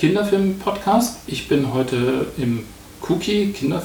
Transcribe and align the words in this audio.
Kinderfilm-Podcast. 0.00 1.18
Ich 1.26 1.46
bin 1.46 1.74
heute 1.74 2.28
im 2.38 2.64
Cookie 3.06 3.52
Kinder, 3.52 3.82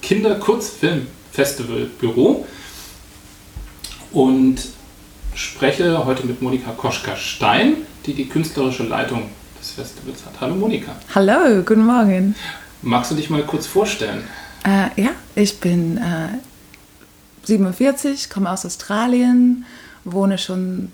Kinderkurzfilm-Festival 0.00 1.90
Büro 2.00 2.46
und 4.12 4.56
spreche 5.34 6.06
heute 6.06 6.26
mit 6.26 6.40
Monika 6.40 6.70
Koschka-Stein, 6.70 7.76
die 8.06 8.14
die 8.14 8.26
künstlerische 8.26 8.84
Leitung 8.84 9.24
des 9.60 9.72
Festivals 9.72 10.24
hat. 10.24 10.32
Hallo 10.40 10.54
Monika. 10.54 10.96
Hallo, 11.14 11.62
guten 11.62 11.84
Morgen. 11.84 12.34
Magst 12.80 13.10
du 13.10 13.14
dich 13.14 13.28
mal 13.28 13.42
kurz 13.42 13.66
vorstellen? 13.66 14.24
Äh, 14.64 14.98
ja, 14.98 15.10
ich 15.34 15.60
bin 15.60 15.98
äh, 15.98 16.38
47, 17.42 18.30
komme 18.30 18.50
aus 18.50 18.64
Australien, 18.64 19.66
wohne 20.04 20.38
schon 20.38 20.90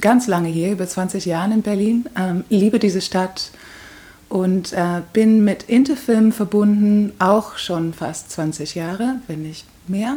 ganz 0.00 0.28
lange 0.28 0.48
hier, 0.48 0.70
über 0.70 0.86
20 0.86 1.24
Jahre 1.24 1.52
in 1.52 1.62
Berlin, 1.62 2.08
ähm, 2.16 2.44
liebe 2.50 2.78
diese 2.78 3.00
Stadt 3.00 3.50
und 4.28 4.72
äh, 4.72 5.02
bin 5.12 5.44
mit 5.44 5.64
Interfilm 5.64 6.32
verbunden, 6.32 7.12
auch 7.18 7.56
schon 7.56 7.92
fast 7.94 8.30
20 8.30 8.74
Jahre, 8.74 9.16
wenn 9.26 9.42
nicht 9.42 9.66
mehr. 9.88 10.16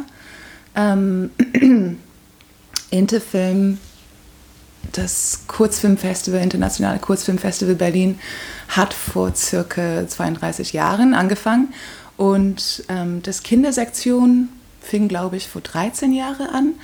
Ähm, 0.74 1.30
Interfilm, 2.90 3.78
das 4.92 5.42
Kurzfilmfestival, 5.46 6.40
Internationale 6.40 6.98
Kurzfilmfestival 6.98 7.74
Berlin, 7.74 8.18
hat 8.68 8.94
vor 8.94 9.34
circa 9.34 10.06
32 10.06 10.72
Jahren 10.72 11.14
angefangen 11.14 11.74
und 12.16 12.84
ähm, 12.88 13.22
das 13.22 13.42
Kindersektion 13.42 14.48
fing, 14.80 15.08
glaube 15.08 15.36
ich, 15.36 15.48
vor 15.48 15.60
13 15.62 16.12
Jahren 16.12 16.46
an 16.48 16.74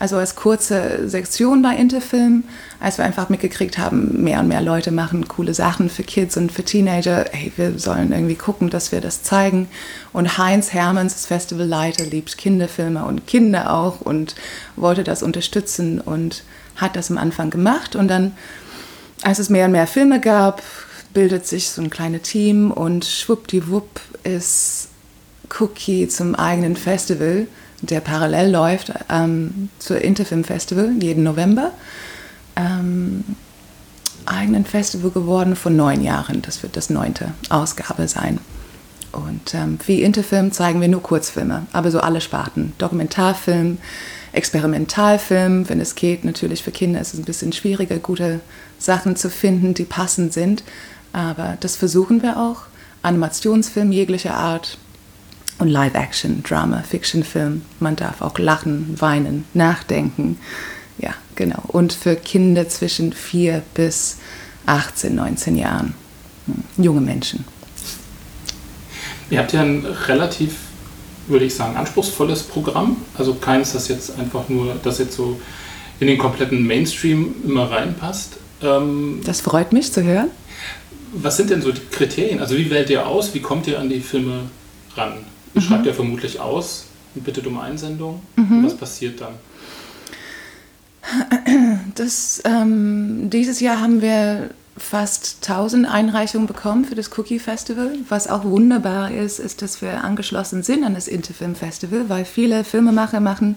also 0.00 0.16
als 0.16 0.34
kurze 0.34 1.08
Sektion 1.10 1.60
bei 1.60 1.76
Interfilm, 1.76 2.44
als 2.80 2.96
wir 2.96 3.04
einfach 3.04 3.28
mitgekriegt 3.28 3.76
haben, 3.76 4.22
mehr 4.22 4.40
und 4.40 4.48
mehr 4.48 4.62
Leute 4.62 4.92
machen 4.92 5.28
coole 5.28 5.52
Sachen 5.52 5.90
für 5.90 6.02
Kids 6.02 6.38
und 6.38 6.50
für 6.50 6.64
Teenager. 6.64 7.26
Hey, 7.30 7.52
wir 7.56 7.78
sollen 7.78 8.10
irgendwie 8.10 8.34
gucken, 8.34 8.70
dass 8.70 8.92
wir 8.92 9.02
das 9.02 9.22
zeigen. 9.22 9.68
Und 10.14 10.38
Heinz 10.38 10.72
Hermanns, 10.72 11.12
das 11.12 11.26
Festivalleiter, 11.26 12.06
liebt 12.06 12.38
Kinderfilme 12.38 13.04
und 13.04 13.26
Kinder 13.26 13.74
auch 13.74 14.00
und 14.00 14.34
wollte 14.74 15.04
das 15.04 15.22
unterstützen 15.22 16.00
und 16.00 16.44
hat 16.76 16.96
das 16.96 17.10
am 17.10 17.18
Anfang 17.18 17.50
gemacht. 17.50 17.94
Und 17.94 18.08
dann, 18.08 18.32
als 19.20 19.38
es 19.38 19.50
mehr 19.50 19.66
und 19.66 19.72
mehr 19.72 19.86
Filme 19.86 20.18
gab, 20.18 20.62
bildet 21.12 21.46
sich 21.46 21.68
so 21.68 21.82
ein 21.82 21.90
kleines 21.90 22.22
Team 22.22 22.70
und 22.70 23.04
schwuppdiwupp 23.04 24.00
ist 24.24 24.88
Cookie 25.58 26.08
zum 26.08 26.34
eigenen 26.34 26.74
Festival 26.74 27.46
der 27.82 28.00
parallel 28.00 28.50
läuft 28.50 28.92
ähm, 29.08 29.70
zur 29.78 30.00
Interfilm 30.00 30.44
Festival 30.44 30.92
jeden 31.00 31.22
November. 31.22 31.72
Ähm, 32.56 33.24
eigenen 34.26 34.64
Festival 34.64 35.10
geworden 35.10 35.56
vor 35.56 35.72
neun 35.72 36.02
Jahren. 36.02 36.42
Das 36.42 36.62
wird 36.62 36.76
das 36.76 36.90
neunte 36.90 37.32
Ausgabe 37.48 38.06
sein. 38.08 38.38
Und 39.12 39.54
ähm, 39.54 39.78
wie 39.86 40.02
Interfilm 40.02 40.52
zeigen 40.52 40.80
wir 40.80 40.88
nur 40.88 41.02
Kurzfilme, 41.02 41.66
aber 41.72 41.90
so 41.90 42.00
alle 42.00 42.20
Sparten. 42.20 42.74
Dokumentarfilm, 42.78 43.78
Experimentalfilm, 44.32 45.68
wenn 45.68 45.80
es 45.80 45.94
geht. 45.94 46.24
Natürlich 46.24 46.62
für 46.62 46.70
Kinder 46.70 47.00
ist 47.00 47.14
es 47.14 47.20
ein 47.20 47.24
bisschen 47.24 47.52
schwieriger, 47.52 47.98
gute 47.98 48.40
Sachen 48.78 49.16
zu 49.16 49.28
finden, 49.28 49.74
die 49.74 49.84
passend 49.84 50.32
sind. 50.32 50.62
Aber 51.12 51.56
das 51.60 51.76
versuchen 51.76 52.22
wir 52.22 52.36
auch. 52.36 52.62
Animationsfilm 53.02 53.90
jeglicher 53.90 54.34
Art, 54.34 54.78
und 55.60 55.68
Live-Action, 55.68 56.42
Drama, 56.42 56.82
Fiction-Film. 56.82 57.62
Man 57.78 57.96
darf 57.96 58.22
auch 58.22 58.38
lachen, 58.38 58.96
weinen, 58.98 59.44
nachdenken. 59.54 60.38
Ja, 60.98 61.14
genau. 61.36 61.62
Und 61.68 61.92
für 61.92 62.16
Kinder 62.16 62.68
zwischen 62.68 63.12
4 63.12 63.62
bis 63.74 64.18
18, 64.66 65.14
19 65.14 65.56
Jahren. 65.56 65.94
Hm, 66.46 66.84
junge 66.84 67.00
Menschen. 67.00 67.44
Ihr 69.30 69.38
habt 69.38 69.52
ja 69.52 69.62
ein 69.62 69.86
relativ, 70.08 70.56
würde 71.28 71.44
ich 71.44 71.54
sagen, 71.54 71.76
anspruchsvolles 71.76 72.42
Programm. 72.42 72.96
Also 73.16 73.34
keins, 73.34 73.72
das 73.72 73.88
jetzt 73.88 74.18
einfach 74.18 74.48
nur, 74.48 74.74
das 74.82 74.98
jetzt 74.98 75.14
so 75.14 75.40
in 76.00 76.06
den 76.06 76.18
kompletten 76.18 76.66
Mainstream 76.66 77.34
immer 77.44 77.70
reinpasst. 77.70 78.38
Ähm, 78.62 79.20
das 79.24 79.40
freut 79.40 79.72
mich 79.72 79.92
zu 79.92 80.02
hören. 80.02 80.30
Was 81.12 81.36
sind 81.36 81.50
denn 81.50 81.62
so 81.62 81.72
die 81.72 81.80
Kriterien? 81.90 82.40
Also 82.40 82.56
wie 82.56 82.70
wählt 82.70 82.90
ihr 82.90 83.06
aus? 83.06 83.34
Wie 83.34 83.40
kommt 83.40 83.66
ihr 83.66 83.78
an 83.78 83.88
die 83.88 84.00
Filme 84.00 84.42
ran? 84.96 85.12
Mhm. 85.54 85.60
Schreibt 85.60 85.86
er 85.86 85.94
vermutlich 85.94 86.40
aus 86.40 86.86
und 87.14 87.24
bittet 87.24 87.46
um 87.46 87.58
Einsendung. 87.58 88.22
Mhm. 88.36 88.64
Was 88.64 88.76
passiert 88.76 89.20
dann? 89.20 89.34
Das, 91.94 92.40
ähm, 92.44 93.30
dieses 93.30 93.60
Jahr 93.60 93.80
haben 93.80 94.00
wir 94.00 94.50
fast 94.76 95.38
1000 95.42 95.86
Einreichungen 95.86 96.46
bekommen 96.46 96.84
für 96.84 96.94
das 96.94 97.16
Cookie 97.18 97.38
Festival. 97.38 97.94
Was 98.08 98.28
auch 98.28 98.44
wunderbar 98.44 99.10
ist, 99.10 99.38
ist, 99.38 99.62
dass 99.62 99.82
wir 99.82 100.04
angeschlossen 100.04 100.62
sind 100.62 100.84
an 100.84 100.94
das 100.94 101.08
Interfilm 101.08 101.54
Festival, 101.54 102.08
weil 102.08 102.24
viele 102.24 102.64
Filmemacher 102.64 103.20
machen, 103.20 103.56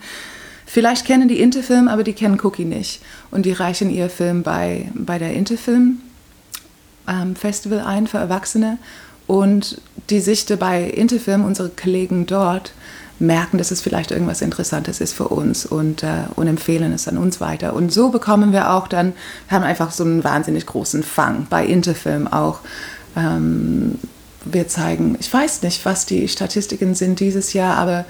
vielleicht 0.65 1.05
kennen 1.05 1.27
die 1.27 1.39
Interfilm, 1.39 1.87
aber 1.87 2.03
die 2.03 2.13
kennen 2.13 2.39
Cookie 2.43 2.65
nicht. 2.65 3.01
Und 3.31 3.45
die 3.45 3.53
reichen 3.53 3.89
ihr 3.89 4.09
Film 4.09 4.43
bei, 4.43 4.91
bei 4.93 5.17
der 5.17 5.33
Interfilm 5.33 6.01
ähm, 7.07 7.35
Festival 7.35 7.79
ein 7.81 8.07
für 8.07 8.17
Erwachsene. 8.17 8.77
Und 9.28 9.81
die 10.09 10.19
Sichte 10.19 10.57
bei 10.57 10.84
Interfilm, 10.84 11.45
unsere 11.45 11.69
Kollegen 11.69 12.25
dort, 12.25 12.73
merken, 13.19 13.57
dass 13.57 13.72
es 13.72 13.81
vielleicht 13.81 14.11
irgendwas 14.11 14.41
Interessantes 14.41 15.00
ist 15.00 15.13
für 15.13 15.28
uns 15.29 15.66
und, 15.66 16.03
äh, 16.03 16.25
und 16.35 16.47
empfehlen 16.47 16.91
es 16.94 17.07
an 17.07 17.17
uns 17.17 17.39
weiter. 17.39 17.73
Und 17.73 17.91
so 17.91 18.09
bekommen 18.09 18.51
wir 18.51 18.72
auch 18.72 18.88
dann, 18.88 19.13
wir 19.47 19.57
haben 19.57 19.63
einfach 19.63 19.91
so 19.91 20.03
einen 20.03 20.23
wahnsinnig 20.23 20.66
großen 20.66 21.03
Fang 21.03 21.47
bei 21.50 21.66
Interfilm 21.66 22.28
auch. 22.28 22.59
Ähm, 23.16 24.00
wir 24.45 24.67
zeigen, 24.67 25.16
ich 25.19 25.33
weiß 25.33 25.62
nicht, 25.62 25.85
was 25.85 26.06
die 26.06 26.28
Statistiken 26.28 26.95
sind 26.95 27.19
dieses 27.19 27.53
Jahr, 27.53 27.78
aber 27.78 28.06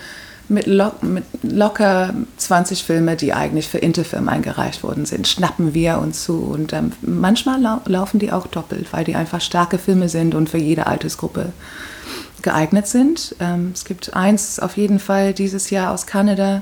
mit, 0.49 0.67
lo 0.67 0.91
mit 1.01 1.23
locker 1.41 2.13
20 2.37 2.83
Filme, 2.83 3.15
die 3.15 3.33
eigentlich 3.33 3.67
für 3.67 3.77
Interfilm 3.77 4.29
eingereicht 4.29 4.83
worden 4.83 5.05
sind, 5.05 5.27
schnappen 5.27 5.73
wir 5.73 5.99
uns 5.99 6.23
zu. 6.23 6.37
Und 6.39 6.73
ähm, 6.73 6.91
manchmal 7.01 7.61
lau 7.61 7.79
laufen 7.85 8.19
die 8.19 8.31
auch 8.31 8.47
doppelt, 8.47 8.91
weil 8.91 9.03
die 9.03 9.15
einfach 9.15 9.41
starke 9.41 9.77
Filme 9.77 10.09
sind 10.09 10.35
und 10.35 10.49
für 10.49 10.57
jede 10.57 10.87
Altersgruppe 10.87 11.53
geeignet 12.41 12.87
sind. 12.87 13.35
Ähm, 13.39 13.71
es 13.73 13.85
gibt 13.85 14.15
eins 14.15 14.59
auf 14.59 14.77
jeden 14.77 14.99
Fall 14.99 15.33
dieses 15.33 15.69
Jahr 15.69 15.91
aus 15.91 16.05
Kanada, 16.05 16.61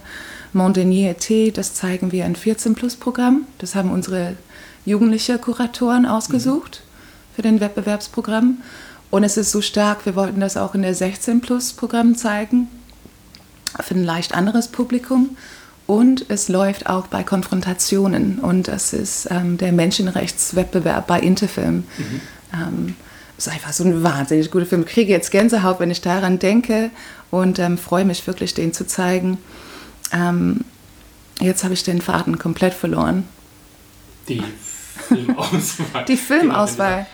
Montagnier 0.53 1.17
T, 1.17 1.51
das 1.51 1.73
zeigen 1.73 2.11
wir 2.11 2.25
ein 2.25 2.35
14-Plus-Programm. 2.35 3.45
Das 3.57 3.73
haben 3.73 3.89
unsere 3.89 4.35
jugendliche 4.85 5.37
Kuratoren 5.37 6.05
ausgesucht 6.05 6.81
mhm. 6.83 7.35
für 7.35 7.41
den 7.41 7.59
Wettbewerbsprogramm. 7.61 8.57
Und 9.09 9.23
es 9.23 9.37
ist 9.37 9.51
so 9.51 9.61
stark, 9.61 10.05
wir 10.05 10.15
wollten 10.15 10.39
das 10.39 10.57
auch 10.57 10.75
in 10.75 10.83
der 10.83 10.95
16-Plus-Programm 10.95 12.15
zeigen 12.15 12.67
für 13.79 13.95
ein 13.95 14.03
leicht 14.03 14.33
anderes 14.33 14.67
Publikum. 14.67 15.37
Und 15.87 16.25
es 16.29 16.47
läuft 16.47 16.87
auch 16.87 17.07
bei 17.07 17.23
Konfrontationen. 17.23 18.39
Und 18.39 18.67
das 18.67 18.93
ist 18.93 19.27
ähm, 19.29 19.57
der 19.57 19.71
Menschenrechtswettbewerb 19.71 21.07
bei 21.07 21.19
Interfilm. 21.19 21.83
Mhm. 21.97 22.21
Ähm, 22.53 22.95
ist 23.37 23.49
einfach 23.49 23.73
so 23.73 23.83
ein 23.83 24.03
wahnsinnig 24.03 24.51
guter 24.51 24.65
Film. 24.65 24.83
Ich 24.85 24.93
kriege 24.93 25.11
jetzt 25.11 25.31
Gänsehaut, 25.31 25.79
wenn 25.79 25.91
ich 25.91 26.01
daran 26.01 26.37
denke 26.37 26.91
und 27.31 27.59
ähm, 27.59 27.77
freue 27.77 28.05
mich 28.05 28.25
wirklich, 28.27 28.53
den 28.53 28.71
zu 28.71 28.85
zeigen. 28.85 29.37
Ähm, 30.13 30.61
jetzt 31.39 31.63
habe 31.63 31.73
ich 31.73 31.83
den 31.83 32.01
Faden 32.01 32.37
komplett 32.37 32.73
verloren. 32.73 33.27
Die 34.29 34.43
Filmauswahl. 34.91 36.05
Die 36.07 36.17
Filmauswahl. 36.17 37.05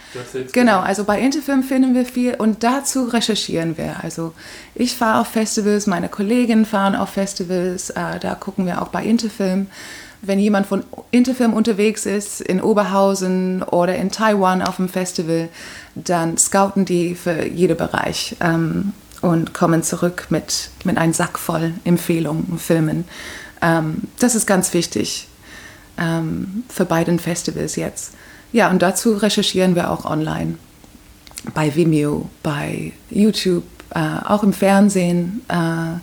Genau, 0.52 0.80
also 0.80 1.04
bei 1.04 1.20
Interfilm 1.20 1.64
finden 1.64 1.94
wir 1.94 2.06
viel 2.06 2.36
und 2.36 2.64
dazu 2.64 3.06
recherchieren 3.06 3.78
wir. 3.78 4.04
Also 4.04 4.34
ich 4.76 4.96
fahre 4.96 5.22
auf 5.22 5.28
Festivals, 5.28 5.88
meine 5.88 6.09
Kolleginnen 6.09 6.66
fahren 6.66 6.96
auf 6.96 7.09
Festivals, 7.09 7.90
äh, 7.91 8.20
da 8.20 8.35
gucken 8.35 8.66
wir 8.66 8.82
auch 8.82 8.90
bei 8.90 9.03
Interfilm. 9.03 9.68
Wenn 10.24 10.40
jemand 10.40 10.66
von 10.66 10.84
Interfilm 11.12 11.53
unterwegs 11.53 12.08
ist, 12.08 12.41
in 12.41 12.62
Oberhausen 12.62 13.62
oder 13.62 13.96
in 13.96 14.12
Taiwan 14.12 14.64
auf 14.64 14.78
dem 14.78 14.90
Festival, 14.90 15.50
dann 15.94 16.38
scouten 16.38 16.85
die 16.85 17.14
für 17.14 17.46
jeden 17.46 17.78
Bereich 17.78 18.35
ähm, 18.40 18.94
und 19.22 19.53
kommen 19.53 19.84
zurück 19.84 20.28
mit, 20.30 20.72
mit 20.84 20.97
einem 20.97 21.14
Sack 21.14 21.38
voll 21.38 21.73
Empfehlungen, 21.84 22.58
Filmen. 22.58 23.06
Ähm, 23.62 24.03
das 24.20 24.34
ist 24.34 24.47
ganz 24.47 24.73
wichtig 24.73 25.28
ähm, 25.97 26.64
für 26.70 26.85
beiden 26.85 27.20
Festivals 27.20 27.76
jetzt. 27.76 28.14
Ja, 28.52 28.70
und 28.70 28.82
dazu 28.82 29.14
recherchieren 29.14 29.76
wir 29.76 29.91
auch 29.91 30.05
online. 30.05 30.55
Bei 31.53 31.76
Vimeo, 31.76 32.29
bei 32.44 32.94
YouTube, 33.09 33.64
äh, 33.94 33.99
auch 34.26 34.44
im 34.44 34.53
Fernsehen 34.53 35.41
äh, 35.47 35.99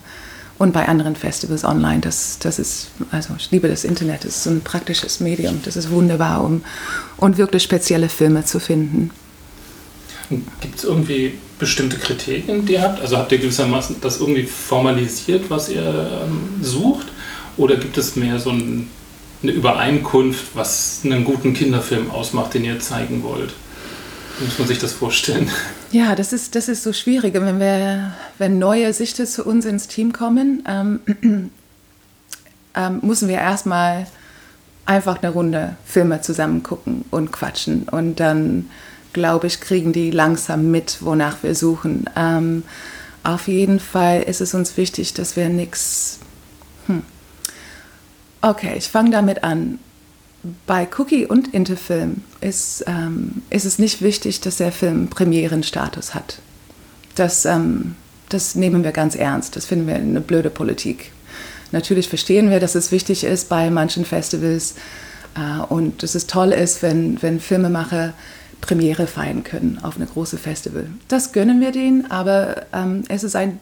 und 0.58 0.72
bei 0.72 0.86
anderen 0.86 1.16
Festivals 1.16 1.64
online. 1.64 2.00
Das, 2.00 2.38
das 2.38 2.58
ist, 2.58 2.88
also 3.10 3.34
ich 3.38 3.50
liebe 3.50 3.68
das 3.68 3.84
Internet, 3.84 4.24
das 4.24 4.36
ist 4.36 4.44
so 4.44 4.50
ein 4.50 4.60
praktisches 4.60 5.20
Medium. 5.20 5.60
Das 5.64 5.76
ist 5.76 5.90
wunderbar, 5.90 6.44
um 6.44 6.62
und 7.16 7.38
wirklich 7.38 7.62
spezielle 7.62 8.08
Filme 8.08 8.44
zu 8.44 8.60
finden. 8.60 9.10
Gibt 10.60 10.78
es 10.78 10.84
irgendwie 10.84 11.34
bestimmte 11.58 11.98
Kriterien, 11.98 12.64
die 12.64 12.74
ihr 12.74 12.82
habt? 12.82 13.00
Also 13.00 13.18
habt 13.18 13.30
ihr 13.32 13.38
gewissermaßen 13.38 13.96
das 14.00 14.20
irgendwie 14.20 14.44
formalisiert, 14.44 15.50
was 15.50 15.68
ihr 15.68 15.82
ähm, 15.82 16.62
sucht? 16.62 17.06
Oder 17.56 17.76
gibt 17.76 17.98
es 17.98 18.16
mehr 18.16 18.38
so 18.38 18.50
ein 18.50 18.88
eine 19.44 19.52
Übereinkunft, 19.52 20.54
was 20.54 21.02
einen 21.04 21.24
guten 21.24 21.54
Kinderfilm 21.54 22.10
ausmacht, 22.10 22.54
den 22.54 22.64
ihr 22.64 22.80
zeigen 22.80 23.22
wollt? 23.22 23.54
Muss 24.40 24.58
man 24.58 24.66
sich 24.66 24.78
das 24.78 24.92
vorstellen? 24.92 25.48
Ja, 25.92 26.16
das 26.16 26.32
ist, 26.32 26.56
das 26.56 26.68
ist 26.68 26.82
so 26.82 26.92
schwierig. 26.92 27.34
Wenn, 27.34 27.60
wir, 27.60 28.14
wenn 28.38 28.58
neue 28.58 28.92
Sichte 28.92 29.26
zu 29.26 29.44
uns 29.44 29.64
ins 29.64 29.86
Team 29.86 30.12
kommen, 30.12 30.64
ähm, 30.66 31.00
ähm, 32.74 32.98
müssen 33.02 33.28
wir 33.28 33.36
erstmal 33.36 34.08
einfach 34.86 35.22
eine 35.22 35.30
Runde 35.30 35.76
Filme 35.84 36.20
zusammen 36.20 36.62
gucken 36.62 37.04
und 37.10 37.30
quatschen. 37.30 37.84
Und 37.88 38.18
dann, 38.18 38.70
glaube 39.12 39.46
ich, 39.46 39.60
kriegen 39.60 39.92
die 39.92 40.10
langsam 40.10 40.70
mit, 40.70 40.98
wonach 41.02 41.42
wir 41.42 41.54
suchen. 41.54 42.10
Ähm, 42.16 42.64
auf 43.22 43.46
jeden 43.46 43.78
Fall 43.78 44.22
ist 44.22 44.40
es 44.40 44.54
uns 44.54 44.76
wichtig, 44.76 45.14
dass 45.14 45.36
wir 45.36 45.48
nichts... 45.48 46.18
Hm. 46.86 47.02
Okay, 48.44 48.74
ich 48.76 48.88
fange 48.88 49.08
damit 49.08 49.42
an. 49.42 49.78
Bei 50.66 50.86
Cookie 50.98 51.24
und 51.24 51.54
Interfilm 51.54 52.24
ist, 52.42 52.84
ähm, 52.86 53.40
ist 53.48 53.64
es 53.64 53.78
nicht 53.78 54.02
wichtig, 54.02 54.42
dass 54.42 54.58
der 54.58 54.70
Film 54.70 55.08
Premierenstatus 55.08 56.14
hat. 56.14 56.40
Das, 57.14 57.46
ähm, 57.46 57.96
das 58.28 58.54
nehmen 58.54 58.84
wir 58.84 58.92
ganz 58.92 59.14
ernst. 59.14 59.56
Das 59.56 59.64
finden 59.64 59.86
wir 59.86 59.94
eine 59.94 60.20
blöde 60.20 60.50
Politik. 60.50 61.12
Natürlich 61.72 62.10
verstehen 62.10 62.50
wir, 62.50 62.60
dass 62.60 62.74
es 62.74 62.92
wichtig 62.92 63.24
ist 63.24 63.48
bei 63.48 63.70
manchen 63.70 64.04
Festivals 64.04 64.74
äh, 65.36 65.62
und 65.62 66.02
dass 66.02 66.14
es 66.14 66.26
toll 66.26 66.52
ist, 66.52 66.82
wenn, 66.82 67.22
wenn 67.22 67.40
Filmemacher 67.40 68.12
Premiere 68.60 69.06
feiern 69.06 69.42
können 69.42 69.78
auf 69.82 69.96
eine 69.96 70.04
große 70.04 70.36
Festival. 70.36 70.88
Das 71.08 71.32
gönnen 71.32 71.62
wir 71.62 71.72
denen, 71.72 72.10
aber 72.10 72.66
ähm, 72.74 73.04
es 73.08 73.24
ist 73.24 73.36
eine 73.36 73.56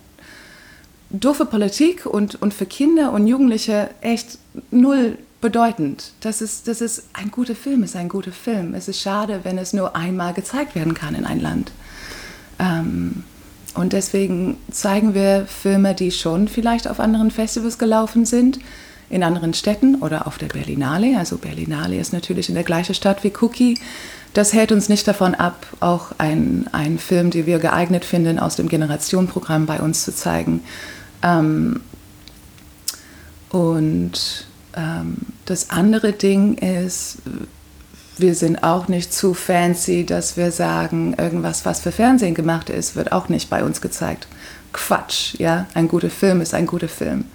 doofe 1.12 1.44
Politik 1.44 2.06
und, 2.06 2.40
und 2.40 2.54
für 2.54 2.66
Kinder 2.66 3.12
und 3.12 3.26
Jugendliche 3.26 3.90
echt 4.00 4.38
null 4.70 5.18
bedeutend. 5.40 6.12
Das 6.20 6.40
ist, 6.40 6.68
das 6.68 6.80
ist 6.80 7.08
ein 7.12 7.30
guter 7.30 7.54
Film, 7.54 7.82
ist 7.82 7.96
ein 7.96 8.08
guter 8.08 8.32
Film. 8.32 8.74
Es 8.74 8.88
ist 8.88 9.00
schade, 9.00 9.40
wenn 9.42 9.58
es 9.58 9.72
nur 9.72 9.94
einmal 9.94 10.32
gezeigt 10.32 10.74
werden 10.74 10.94
kann 10.94 11.14
in 11.14 11.26
ein 11.26 11.40
Land. 11.40 11.72
Ähm, 12.58 13.24
und 13.74 13.92
deswegen 13.92 14.56
zeigen 14.70 15.14
wir 15.14 15.46
Filme, 15.46 15.94
die 15.94 16.10
schon 16.10 16.48
vielleicht 16.48 16.88
auf 16.88 17.00
anderen 17.00 17.30
Festivals 17.30 17.78
gelaufen 17.78 18.24
sind, 18.24 18.60
in 19.10 19.22
anderen 19.22 19.52
Städten 19.52 19.96
oder 19.96 20.26
auf 20.26 20.38
der 20.38 20.46
Berlinale. 20.46 21.18
Also 21.18 21.38
Berlinale 21.38 21.98
ist 21.98 22.12
natürlich 22.12 22.48
in 22.48 22.54
der 22.54 22.64
gleichen 22.64 22.94
Stadt 22.94 23.24
wie 23.24 23.32
Cookie. 23.40 23.78
Das 24.34 24.52
hält 24.54 24.72
uns 24.72 24.88
nicht 24.88 25.06
davon 25.06 25.34
ab, 25.34 25.66
auch 25.80 26.12
einen 26.18 26.98
Film, 26.98 27.30
den 27.30 27.44
wir 27.46 27.58
geeignet 27.58 28.04
finden, 28.04 28.38
aus 28.38 28.56
dem 28.56 28.68
Generationenprogramm 28.68 29.66
bei 29.66 29.80
uns 29.80 30.04
zu 30.04 30.14
zeigen. 30.14 30.62
Ähm, 31.22 31.80
und 33.50 34.46
ähm, 34.74 35.16
das 35.44 35.70
andere 35.70 36.12
Ding 36.12 36.54
ist, 36.54 37.18
wir 38.18 38.34
sind 38.34 38.62
auch 38.62 38.88
nicht 38.88 39.12
zu 39.12 39.34
fancy, 39.34 40.04
dass 40.04 40.36
wir 40.36 40.52
sagen, 40.52 41.14
irgendwas, 41.18 41.64
was 41.64 41.80
für 41.80 41.92
Fernsehen 41.92 42.34
gemacht 42.34 42.70
ist, 42.70 42.96
wird 42.96 43.12
auch 43.12 43.28
nicht 43.28 43.50
bei 43.50 43.64
uns 43.64 43.80
gezeigt. 43.80 44.26
Quatsch, 44.72 45.34
ja. 45.38 45.66
Ein 45.74 45.88
guter 45.88 46.10
Film 46.10 46.40
ist 46.40 46.54
ein 46.54 46.66
guter 46.66 46.88
Film. 46.88 47.26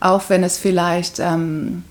Auch 0.00 0.22
wenn 0.28 0.42
es 0.42 0.58
vielleicht 0.58 1.20
ähm, 1.20 1.84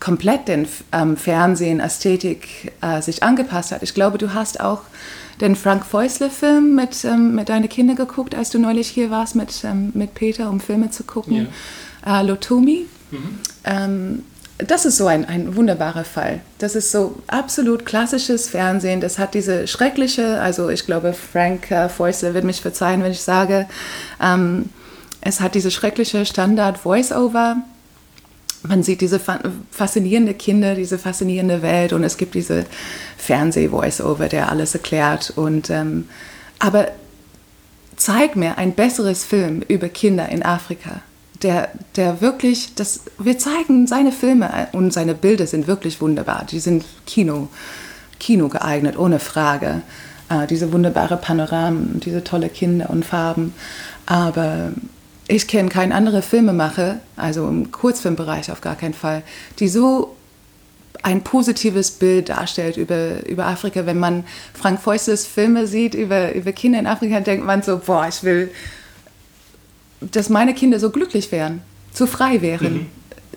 komplett 0.00 0.48
den 0.48 0.66
ähm, 0.92 1.16
Fernsehen, 1.16 1.80
Ästhetik 1.80 2.72
äh, 2.80 3.02
sich 3.02 3.22
angepasst 3.22 3.72
hat. 3.72 3.82
Ich 3.82 3.94
glaube, 3.94 4.18
du 4.18 4.32
hast 4.32 4.60
auch 4.60 4.82
den 5.42 5.56
Frank 5.56 5.84
Fäusle-Film 5.84 6.74
mit, 6.74 7.04
ähm, 7.04 7.34
mit 7.34 7.48
deinen 7.48 7.68
Kindern 7.68 7.96
geguckt, 7.96 8.34
als 8.34 8.50
du 8.50 8.58
neulich 8.58 8.88
hier 8.88 9.10
warst 9.10 9.34
mit, 9.34 9.64
ähm, 9.64 9.90
mit 9.94 10.14
Peter, 10.14 10.48
um 10.48 10.60
Filme 10.60 10.90
zu 10.90 11.02
gucken. 11.02 11.48
Ja. 12.06 12.20
Äh, 12.20 12.24
Lotumi. 12.24 12.86
Mhm. 13.10 13.38
Ähm, 13.64 14.22
das 14.58 14.84
ist 14.84 14.96
so 14.96 15.06
ein, 15.08 15.24
ein 15.24 15.56
wunderbarer 15.56 16.04
Fall. 16.04 16.40
Das 16.58 16.76
ist 16.76 16.92
so 16.92 17.20
absolut 17.26 17.84
klassisches 17.84 18.48
Fernsehen. 18.48 19.00
Das 19.00 19.18
hat 19.18 19.34
diese 19.34 19.66
schreckliche, 19.66 20.40
also 20.40 20.68
ich 20.68 20.86
glaube, 20.86 21.12
Frank 21.12 21.70
äh, 21.72 21.88
Fäusle 21.88 22.34
wird 22.34 22.44
mich 22.44 22.60
verzeihen, 22.60 23.02
wenn 23.02 23.10
ich 23.10 23.22
sage, 23.22 23.66
ähm, 24.22 24.68
es 25.20 25.40
hat 25.40 25.56
diese 25.56 25.70
schreckliche 25.70 26.24
Standard-Voice-Over. 26.24 27.56
Man 28.62 28.82
sieht 28.82 29.00
diese 29.00 29.20
faszinierende 29.70 30.34
Kinder, 30.34 30.74
diese 30.74 30.98
faszinierende 30.98 31.62
Welt 31.62 31.92
und 31.92 32.04
es 32.04 32.16
gibt 32.16 32.34
diese 32.34 32.64
Fernseh-Voice-Over, 33.18 34.28
der 34.28 34.50
alles 34.50 34.74
erklärt. 34.74 35.32
Und, 35.34 35.70
ähm, 35.70 36.08
aber 36.58 36.88
zeig 37.96 38.36
mir 38.36 38.58
ein 38.58 38.74
besseres 38.74 39.24
Film 39.24 39.62
über 39.68 39.88
Kinder 39.88 40.28
in 40.28 40.44
Afrika 40.44 41.02
der, 41.42 41.68
der 41.96 42.20
wirklich, 42.20 42.74
das, 42.74 43.00
wir 43.18 43.38
zeigen 43.38 43.86
seine 43.86 44.12
Filme 44.12 44.68
und 44.72 44.92
seine 44.92 45.14
Bilder 45.14 45.46
sind 45.46 45.66
wirklich 45.66 46.00
wunderbar. 46.00 46.46
Die 46.50 46.60
sind 46.60 46.84
Kino, 47.06 47.48
Kino 48.18 48.48
geeignet, 48.48 48.98
ohne 48.98 49.18
Frage. 49.18 49.82
Äh, 50.28 50.46
diese 50.46 50.72
wunderbare 50.72 51.16
Panoramen, 51.16 52.00
diese 52.00 52.24
tolle 52.24 52.48
Kinder 52.48 52.90
und 52.90 53.04
Farben. 53.04 53.54
Aber 54.06 54.72
ich 55.28 55.46
kenne 55.46 55.68
keinen 55.68 55.92
anderen 55.92 56.22
Filmemacher, 56.22 57.00
also 57.16 57.48
im 57.48 57.70
Kurzfilmbereich 57.70 58.50
auf 58.50 58.60
gar 58.60 58.76
keinen 58.76 58.94
Fall, 58.94 59.22
die 59.58 59.68
so 59.68 60.16
ein 61.02 61.22
positives 61.22 61.90
Bild 61.90 62.28
darstellt 62.28 62.76
über, 62.76 63.26
über 63.26 63.46
Afrika. 63.46 63.86
Wenn 63.86 63.98
man 63.98 64.24
Frank 64.54 64.80
Feustes 64.80 65.26
Filme 65.26 65.66
sieht 65.66 65.94
über, 65.94 66.32
über 66.34 66.52
Kinder 66.52 66.78
in 66.78 66.86
Afrika, 66.86 67.20
denkt 67.20 67.44
man 67.44 67.62
so, 67.62 67.78
boah, 67.78 68.06
ich 68.08 68.22
will 68.22 68.50
dass 70.10 70.28
meine 70.28 70.54
Kinder 70.54 70.80
so 70.80 70.90
glücklich 70.90 71.30
wären, 71.32 71.62
so 71.92 72.06
frei 72.06 72.42
wären. 72.42 72.74
Mhm. 72.74 72.86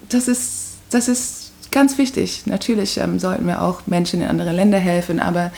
Das, 0.09 0.27
ist, 0.27 0.77
das 0.89 1.07
ist 1.07 1.51
ganz 1.71 1.97
wichtig. 1.97 2.43
Natürlich 2.45 2.97
ähm, 2.97 3.19
sollten 3.19 3.45
wir 3.45 3.61
auch 3.61 3.85
Menschen 3.85 4.21
in 4.21 4.27
andere 4.27 4.51
Länder 4.51 4.79
helfen, 4.79 5.19
aber 5.19 5.51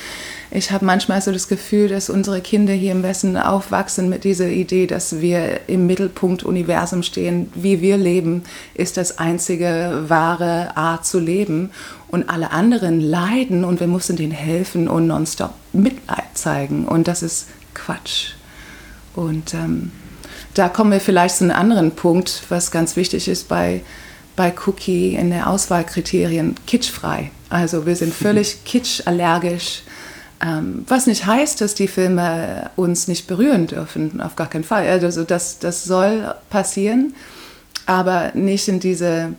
ich 0.50 0.72
habe 0.72 0.86
manchmal 0.86 1.22
so 1.22 1.32
das 1.32 1.48
Gefühl, 1.48 1.90
dass 1.90 2.10
unsere 2.10 2.40
Kinder 2.40 2.74
hier 2.74 2.94
im 2.94 3.04
Westen 3.04 3.36
aufwachsen 3.36 4.08
mit 4.08 4.24
dieser 4.24 4.48
Idee, 4.48 4.88
dass 4.88 5.20
wir 5.20 5.62
im 5.68 5.88
Mittelpunkt 5.88 6.44
Universum 6.44 7.04
stehen. 7.04 7.52
Wie 7.54 7.82
wir 7.82 7.98
leben, 7.98 8.44
ist 8.74 8.96
das 8.96 9.18
einzige 9.18 10.06
wahre 10.08 10.78
Art 10.78 11.06
zu 11.06 11.20
leben. 11.20 11.72
Und 12.08 12.30
alle 12.30 12.52
anderen 12.52 13.02
leiden 13.02 13.66
und 13.66 13.82
wir 13.82 13.88
müssen 13.88 14.16
denen 14.16 14.32
helfen 14.32 14.88
und 14.88 15.08
nonstop 15.08 15.54
Mitleid 15.74 16.26
zeigen. 16.36 16.88
Und 16.88 17.10
das 17.10 17.22
ist 17.22 17.48
Quatsch. 17.74 18.32
Und 19.16 19.54
ähm, 19.54 19.92
da 20.54 20.70
kommen 20.70 20.92
wir 20.92 21.02
vielleicht 21.02 21.36
zu 21.36 21.44
einem 21.44 21.58
anderen 21.58 21.92
Punkt, 21.92 22.44
was 22.48 22.72
ganz 22.72 22.96
wichtig 22.96 23.28
ist 23.28 23.50
bei, 23.50 23.82
bei 24.38 24.54
Cookie 24.66 25.16
in 25.16 25.30
der 25.30 25.50
Auswahlkriterien, 25.50 26.56
kitschfrei. 26.66 27.32
Also 27.50 27.86
wir 27.86 27.96
sind 27.96 28.14
völlig 28.14 28.64
kitschallergisch, 28.66 29.84
was 30.40 31.08
nicht 31.08 31.26
heißt, 31.26 31.62
dass 31.62 31.74
die 31.74 31.88
Filme 31.88 32.70
uns 32.76 33.08
nicht 33.08 33.28
berühren 33.28 33.68
dürfen, 33.68 34.22
auf 34.22 34.36
gar 34.36 34.48
keinen 34.48 34.64
Fall. 34.64 34.88
Also 34.88 35.24
das, 35.24 35.60
das 35.60 35.84
soll 35.84 36.36
passieren, 36.50 37.16
aber 37.86 38.32
nicht 38.36 38.68
in 38.68 38.80
diese 38.80 39.34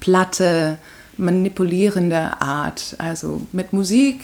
platte, 0.00 0.78
manipulierende 1.16 2.40
Art. 2.40 2.96
Also 2.98 3.42
mit 3.52 3.72
Musik 3.72 4.20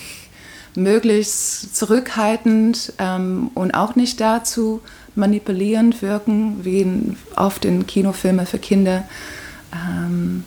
möglichst 0.74 1.74
zurückhaltend 1.74 2.92
ähm, 2.98 3.50
und 3.54 3.72
auch 3.74 3.96
nicht 3.96 4.20
dazu 4.20 4.82
manipulierend 5.14 6.02
wirken, 6.02 6.64
wie 6.64 7.16
oft 7.34 7.64
in 7.64 7.86
Kinofilmen 7.86 8.46
für 8.46 8.58
Kinder. 8.58 9.04
Ähm, 9.72 10.44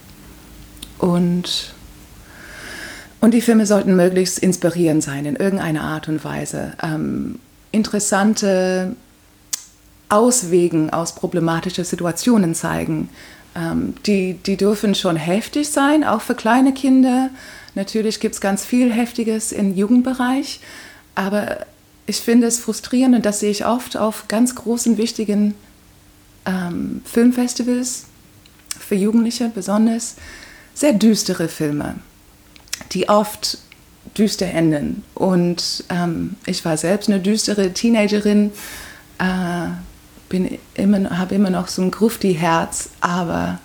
und, 1.00 1.74
und 3.22 3.34
die 3.34 3.42
Filme 3.42 3.66
sollten 3.66 3.96
möglichst 3.96 4.40
inspirierend 4.40 5.04
sein, 5.04 5.26
in 5.26 5.36
irgendeiner 5.36 5.82
Art 5.82 6.08
und 6.08 6.24
Weise. 6.24 6.74
Ähm, 6.82 7.40
interessante 7.72 8.96
Auswegen 10.08 10.90
aus 10.90 11.14
problematischen 11.14 11.84
Situationen 11.84 12.56
zeigen. 12.56 13.10
Ähm, 13.56 13.94
die, 14.06 14.34
die 14.34 14.58
dürfen 14.58 14.96
schon 14.96 15.16
heftig 15.16 15.70
sein, 15.70 16.04
auch 16.04 16.22
für 16.22 16.36
kleine 16.36 16.74
Kinder. 16.74 17.30
Natürlich 17.76 18.20
gibt 18.20 18.36
es 18.36 18.42
ganz 18.42 18.66
viel 18.66 18.92
Heftiges 18.92 19.52
im 19.52 19.76
Jugendbereich, 19.76 20.60
aber 21.16 21.66
ich 22.06 22.18
finde 22.18 22.48
es 22.48 22.60
frustrierend 22.60 23.16
und 23.16 23.26
das 23.26 23.40
sehe 23.40 23.52
ich 23.52 23.66
oft 23.66 23.98
auf 23.98 24.28
ganz 24.28 24.56
großen, 24.56 24.98
wichtigen 24.98 25.54
ähm, 26.46 27.02
Filmfestivals, 27.06 28.06
für 28.80 28.96
Jugendliche 28.96 29.52
besonders, 29.54 30.16
sehr 30.74 30.94
düstere 30.94 31.48
Filme, 31.48 31.96
die 32.92 33.10
oft 33.10 33.58
düster 34.18 34.48
enden. 34.48 35.04
Und 35.16 35.84
ähm, 35.90 36.36
ich 36.46 36.66
war 36.66 36.78
selbst 36.78 37.10
eine 37.10 37.20
düstere 37.20 37.74
Teenagerin, 37.74 38.52
äh, 39.20 39.70
immer, 40.76 41.18
habe 41.18 41.36
immer 41.36 41.50
noch 41.50 41.68
so 41.68 41.82
ein 41.82 41.92
Grufti-Herz, 41.92 42.90
aber 43.02 43.60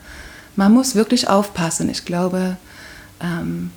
man 0.56 0.72
muss 0.72 0.94
wirklich 0.94 1.28
aufpassen. 1.28 1.90
Ich 1.90 2.04
glaube, 2.04 2.56
ähm, 3.20 3.70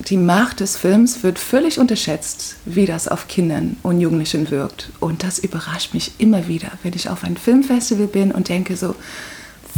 die 0.00 0.18
Macht 0.18 0.60
des 0.60 0.76
Films 0.76 1.22
wird 1.22 1.38
völlig 1.38 1.78
unterschätzt, 1.78 2.56
wie 2.66 2.84
das 2.84 3.08
auf 3.08 3.28
Kindern 3.28 3.76
und 3.82 4.00
Jugendlichen 4.00 4.50
wirkt. 4.50 4.90
Und 5.00 5.22
das 5.22 5.38
überrascht 5.38 5.94
mich 5.94 6.12
immer 6.18 6.48
wieder, 6.48 6.70
wenn 6.82 6.92
ich 6.92 7.08
auf 7.08 7.24
ein 7.24 7.36
Filmfestival 7.36 8.06
bin 8.06 8.30
und 8.30 8.48
denke 8.48 8.76
so, 8.76 8.94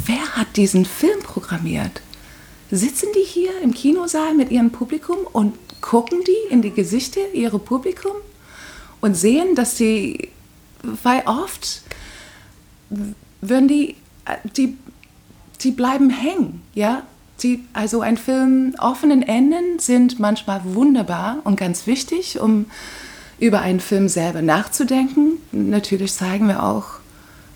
wer 0.07 0.37
hat 0.37 0.57
diesen 0.57 0.85
Film 0.85 1.21
programmiert? 1.23 2.01
Sitzen 2.71 3.09
die 3.15 3.25
hier 3.27 3.51
im 3.63 3.73
Kinosaal 3.73 4.35
mit 4.35 4.51
ihrem 4.51 4.71
Publikum 4.71 5.19
und 5.33 5.55
gucken 5.81 6.21
die 6.27 6.53
in 6.53 6.63
die 6.63 6.73
Gesichter 6.73 7.21
ihrer 7.33 7.59
Publikum 7.59 8.13
und 9.01 9.15
sehen, 9.15 9.55
dass 9.55 9.77
sie, 9.77 10.29
weil 10.83 11.23
oft 11.27 11.83
würden 13.41 13.69
die, 13.69 13.97
die, 14.57 14.77
die 15.61 15.71
bleiben 15.71 16.11
hängen, 16.11 16.63
ja. 16.75 17.03
Die, 17.43 17.65
also 17.73 18.01
ein 18.01 18.17
Film, 18.17 18.75
offenen 18.81 19.23
Enden 19.23 19.79
sind 19.79 20.19
manchmal 20.19 20.61
wunderbar 20.65 21.39
und 21.45 21.55
ganz 21.55 21.87
wichtig, 21.87 22.41
um 22.41 22.67
über 23.39 23.61
einen 23.61 23.79
Film 23.79 24.09
selber 24.09 24.43
nachzudenken. 24.43 25.35
Natürlich 25.53 26.13
zeigen 26.13 26.49
wir 26.49 26.65
auch 26.65 26.87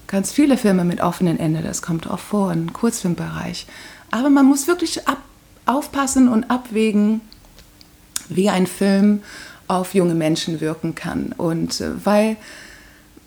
ganz 0.07 0.31
viele 0.31 0.57
Filme 0.57 0.85
mit 0.85 1.01
offenen 1.01 1.41
Enden, 1.41 1.65
das 1.65 1.83
kommt 1.83 2.09
auch 2.09 2.21
vor 2.21 2.53
im 2.53 2.73
Kurzfilmbereich. 2.73 3.67
Aber 4.13 4.31
man 4.31 4.47
muss 4.47 4.69
wirklich 4.69 5.09
ab, 5.09 5.19
aufpassen 5.67 6.29
und 6.29 6.45
abwägen, 6.45 7.23
wie 8.29 8.49
ein 8.49 8.69
Film 8.69 9.23
auf 9.67 9.95
junge 9.95 10.15
Menschen 10.15 10.61
wirken 10.61 10.95
kann. 10.95 11.35
Und 11.37 11.81
äh, 11.81 11.91
weil 12.05 12.37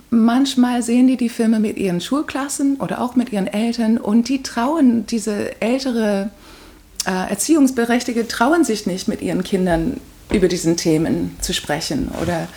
manchmal 0.09 0.81
sehen 0.83 1.07
die 1.07 1.17
die 1.17 1.29
Filme 1.29 1.59
mit 1.59 1.77
ihren 1.77 1.99
Schulklassen 1.99 2.77
oder 2.77 3.01
auch 3.01 3.15
mit 3.15 3.33
ihren 3.33 3.47
Eltern 3.47 3.97
und 3.97 4.29
die 4.29 4.43
trauen, 4.43 5.05
diese 5.07 5.59
ältere 5.61 6.29
äh, 7.05 7.29
Erziehungsberechtigte 7.29 8.27
trauen 8.27 8.63
sich 8.63 8.85
nicht 8.85 9.07
mit 9.07 9.21
ihren 9.21 9.43
Kindern 9.43 9.99
über 10.31 10.47
diesen 10.47 10.77
Themen 10.77 11.35
zu 11.41 11.53
sprechen 11.53 12.09
oder, 12.21 12.47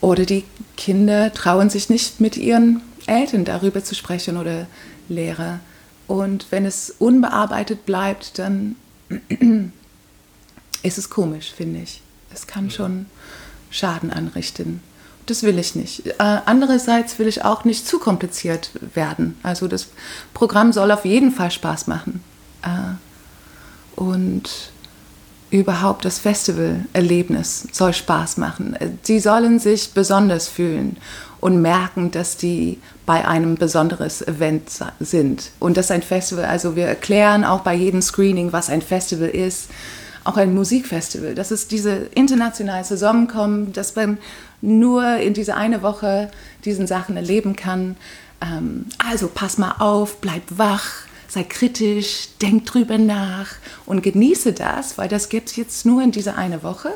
oder 0.00 0.24
die 0.24 0.44
Kinder 0.76 1.32
trauen 1.32 1.70
sich 1.70 1.88
nicht 1.88 2.20
mit 2.20 2.36
ihren 2.36 2.80
Eltern 3.06 3.44
darüber 3.44 3.84
zu 3.84 3.94
sprechen 3.94 4.36
oder 4.36 4.66
Lehrer. 5.08 5.60
Und 6.12 6.48
wenn 6.50 6.66
es 6.66 6.90
unbearbeitet 6.98 7.86
bleibt, 7.86 8.38
dann 8.38 8.76
ist 10.82 10.98
es 10.98 11.08
komisch, 11.08 11.54
finde 11.56 11.80
ich. 11.80 12.02
Es 12.34 12.46
kann 12.46 12.70
schon 12.70 13.06
Schaden 13.70 14.12
anrichten. 14.12 14.82
Das 15.24 15.42
will 15.42 15.58
ich 15.58 15.74
nicht. 15.74 16.06
Äh, 16.06 16.12
andererseits 16.18 17.18
will 17.18 17.28
ich 17.28 17.46
auch 17.46 17.64
nicht 17.64 17.88
zu 17.88 17.98
kompliziert 17.98 18.72
werden. 18.94 19.38
Also 19.42 19.68
das 19.68 19.88
Programm 20.34 20.74
soll 20.74 20.90
auf 20.90 21.06
jeden 21.06 21.32
Fall 21.32 21.50
Spaß 21.50 21.86
machen. 21.86 22.22
Äh, 22.60 23.98
und 23.98 24.71
überhaupt 25.52 26.04
das 26.06 26.18
Festivalerlebnis 26.18 27.68
soll 27.72 27.92
Spaß 27.92 28.38
machen. 28.38 28.76
Sie 29.02 29.20
sollen 29.20 29.58
sich 29.58 29.92
besonders 29.92 30.48
fühlen 30.48 30.96
und 31.40 31.60
merken, 31.60 32.10
dass 32.10 32.38
die 32.38 32.78
bei 33.04 33.28
einem 33.28 33.56
besonderes 33.56 34.26
Event 34.26 34.70
sind. 34.98 35.50
Und 35.60 35.76
das 35.76 35.86
ist 35.86 35.90
ein 35.90 36.02
Festival, 36.02 36.46
also 36.46 36.74
wir 36.74 36.86
erklären 36.86 37.44
auch 37.44 37.60
bei 37.60 37.74
jedem 37.74 38.00
Screening, 38.00 38.52
was 38.52 38.70
ein 38.70 38.80
Festival 38.80 39.28
ist. 39.28 39.68
Auch 40.24 40.36
ein 40.36 40.54
Musikfestival. 40.54 41.34
Das 41.34 41.50
ist 41.50 41.72
diese 41.72 41.94
internationale 42.14 42.84
Zusammenkommen, 42.84 43.72
dass 43.72 43.96
man 43.96 44.18
nur 44.60 45.16
in 45.16 45.34
dieser 45.34 45.56
eine 45.56 45.82
Woche 45.82 46.30
diesen 46.64 46.86
Sachen 46.86 47.16
erleben 47.16 47.56
kann. 47.56 47.96
Ähm, 48.40 48.86
also 49.10 49.26
pass 49.26 49.58
mal 49.58 49.74
auf, 49.80 50.20
bleib 50.20 50.42
wach, 50.48 51.06
sei 51.32 51.44
kritisch, 51.44 52.28
denk 52.42 52.66
drüber 52.66 52.98
nach 52.98 53.46
und 53.86 54.02
genieße 54.02 54.52
das, 54.52 54.98
weil 54.98 55.08
das 55.08 55.30
gibt 55.30 55.48
es 55.48 55.56
jetzt 55.56 55.86
nur 55.86 56.02
in 56.02 56.10
dieser 56.10 56.36
eine 56.36 56.62
Woche. 56.62 56.92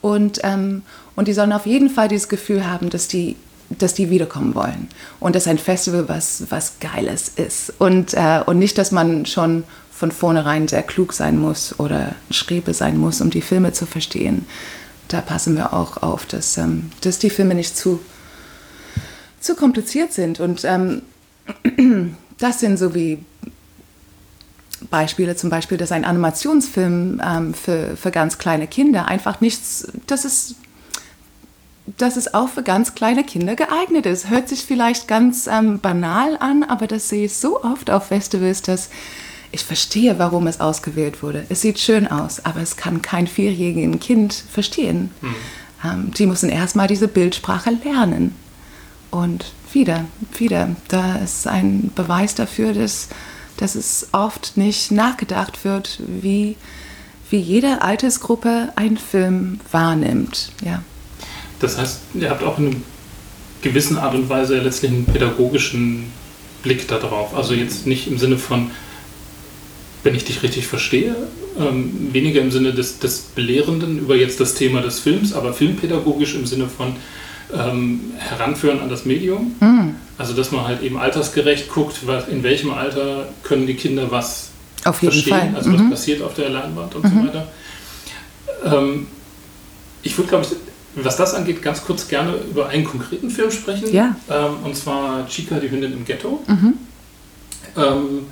Und, 0.00 0.40
ähm, 0.42 0.82
und 1.14 1.28
die 1.28 1.32
sollen 1.32 1.52
auf 1.52 1.66
jeden 1.66 1.88
Fall 1.88 2.08
dieses 2.08 2.28
Gefühl 2.28 2.68
haben, 2.68 2.90
dass 2.90 3.06
die, 3.06 3.36
dass 3.68 3.94
die 3.94 4.10
wiederkommen 4.10 4.56
wollen. 4.56 4.88
Und 5.20 5.36
das 5.36 5.44
ist 5.44 5.48
ein 5.48 5.58
Festival, 5.58 6.08
was, 6.08 6.46
was 6.50 6.80
Geiles 6.80 7.28
ist. 7.36 7.72
Und, 7.78 8.14
äh, 8.14 8.42
und 8.44 8.58
nicht, 8.58 8.76
dass 8.76 8.90
man 8.90 9.24
schon 9.24 9.62
von 9.92 10.10
vornherein 10.10 10.66
sehr 10.66 10.82
klug 10.82 11.12
sein 11.12 11.38
muss 11.38 11.78
oder 11.78 12.16
Schriebe 12.32 12.74
sein 12.74 12.98
muss, 12.98 13.20
um 13.20 13.30
die 13.30 13.42
Filme 13.42 13.72
zu 13.72 13.86
verstehen. 13.86 14.46
Da 15.06 15.20
passen 15.20 15.56
wir 15.56 15.74
auch 15.74 15.98
auf, 15.98 16.26
dass, 16.26 16.56
ähm, 16.56 16.90
dass 17.02 17.20
die 17.20 17.30
Filme 17.30 17.54
nicht 17.54 17.76
zu, 17.76 18.00
zu 19.38 19.54
kompliziert 19.54 20.12
sind. 20.12 20.40
Und 20.40 20.64
ähm, 20.64 21.02
das 22.38 22.58
sind 22.58 22.76
so 22.76 22.96
wie 22.96 23.24
Beispiele, 24.88 25.36
zum 25.36 25.50
Beispiel, 25.50 25.78
dass 25.78 25.92
ein 25.92 26.04
Animationsfilm 26.04 27.20
ähm, 27.24 27.54
für, 27.54 27.96
für 27.96 28.10
ganz 28.10 28.38
kleine 28.38 28.66
Kinder 28.66 29.08
einfach 29.08 29.40
nichts, 29.40 29.88
das 30.06 30.24
ist, 30.24 30.56
dass 31.98 32.16
es 32.16 32.34
auch 32.34 32.48
für 32.48 32.62
ganz 32.62 32.94
kleine 32.94 33.24
Kinder 33.24 33.56
geeignet 33.56 34.06
ist. 34.06 34.30
Hört 34.30 34.48
sich 34.48 34.64
vielleicht 34.64 35.08
ganz 35.08 35.46
ähm, 35.46 35.80
banal 35.80 36.36
an, 36.38 36.62
aber 36.62 36.86
das 36.86 37.08
sehe 37.08 37.26
ich 37.26 37.34
so 37.34 37.62
oft 37.62 37.90
auf 37.90 38.06
Festivals, 38.06 38.62
dass 38.62 38.90
ich 39.52 39.64
verstehe, 39.64 40.18
warum 40.18 40.46
es 40.46 40.60
ausgewählt 40.60 41.22
wurde. 41.22 41.44
Es 41.48 41.60
sieht 41.60 41.78
schön 41.78 42.06
aus, 42.06 42.44
aber 42.44 42.60
es 42.60 42.76
kann 42.76 43.02
kein 43.02 43.26
vierjähriges 43.26 44.00
Kind 44.00 44.32
verstehen. 44.32 45.10
Hm. 45.20 45.34
Ähm, 45.84 46.10
die 46.16 46.26
müssen 46.26 46.48
erstmal 46.48 46.86
diese 46.86 47.08
Bildsprache 47.08 47.70
lernen. 47.82 48.34
Und 49.10 49.52
wieder, 49.72 50.04
wieder, 50.38 50.68
da 50.88 51.16
ist 51.16 51.46
ein 51.46 51.90
Beweis 51.94 52.34
dafür, 52.34 52.72
dass 52.72 53.08
dass 53.60 53.74
es 53.74 54.08
oft 54.12 54.56
nicht 54.56 54.90
nachgedacht 54.90 55.64
wird, 55.64 56.00
wie, 56.06 56.56
wie 57.28 57.38
jede 57.38 57.82
Altersgruppe 57.82 58.72
einen 58.76 58.96
Film 58.96 59.60
wahrnimmt. 59.70 60.52
Ja. 60.64 60.82
Das 61.60 61.78
heißt, 61.78 62.00
ihr 62.14 62.30
habt 62.30 62.42
auch 62.42 62.58
in 62.58 62.68
einer 62.68 62.76
gewissen 63.62 63.98
Art 63.98 64.14
und 64.14 64.28
Weise 64.28 64.58
letztlich 64.58 64.90
einen 64.90 65.04
pädagogischen 65.04 66.06
Blick 66.62 66.88
darauf. 66.88 67.34
Also 67.36 67.54
jetzt 67.54 67.86
nicht 67.86 68.08
im 68.08 68.18
Sinne 68.18 68.38
von, 68.38 68.70
wenn 70.02 70.14
ich 70.14 70.24
dich 70.24 70.42
richtig 70.42 70.66
verstehe, 70.66 71.14
ähm, 71.58 72.08
weniger 72.12 72.40
im 72.40 72.50
Sinne 72.50 72.72
des, 72.72 72.98
des 72.98 73.20
Belehrenden 73.20 73.98
über 73.98 74.16
jetzt 74.16 74.40
das 74.40 74.54
Thema 74.54 74.80
des 74.80 75.00
Films, 75.00 75.34
aber 75.34 75.52
filmpädagogisch 75.52 76.34
im 76.34 76.46
Sinne 76.46 76.66
von, 76.68 76.96
ähm, 77.52 78.12
heranführen 78.16 78.80
an 78.80 78.88
das 78.88 79.04
Medium. 79.04 79.54
Mhm. 79.60 79.94
Also 80.20 80.34
dass 80.34 80.52
man 80.52 80.66
halt 80.66 80.82
eben 80.82 80.98
altersgerecht 80.98 81.70
guckt, 81.70 82.06
was, 82.06 82.28
in 82.28 82.42
welchem 82.42 82.74
Alter 82.74 83.26
können 83.42 83.66
die 83.66 83.72
Kinder 83.72 84.10
was 84.10 84.50
auf 84.84 85.00
jeden 85.00 85.14
verstehen, 85.14 85.38
Fall. 85.38 85.52
also 85.56 85.70
mhm. 85.70 85.84
was 85.84 85.90
passiert 85.92 86.20
auf 86.20 86.34
der 86.34 86.50
Leinwand 86.50 86.94
und 86.94 87.04
mhm. 87.04 87.08
so 87.08 87.26
weiter. 87.26 87.48
Ähm, 88.66 89.06
ich 90.02 90.18
würde, 90.18 90.28
glaube 90.28 90.44
ich, 90.44 91.02
was 91.02 91.16
das 91.16 91.32
angeht, 91.32 91.62
ganz 91.62 91.82
kurz 91.82 92.06
gerne 92.06 92.34
über 92.50 92.68
einen 92.68 92.84
konkreten 92.84 93.30
Film 93.30 93.50
sprechen. 93.50 93.90
Ja. 93.94 94.14
Ähm, 94.28 94.56
und 94.62 94.76
zwar 94.76 95.26
Chica, 95.26 95.58
die 95.58 95.70
Hündin 95.70 95.94
im 95.94 96.04
Ghetto. 96.04 96.42
Mhm. 96.46 96.74
Ähm, 97.78 98.26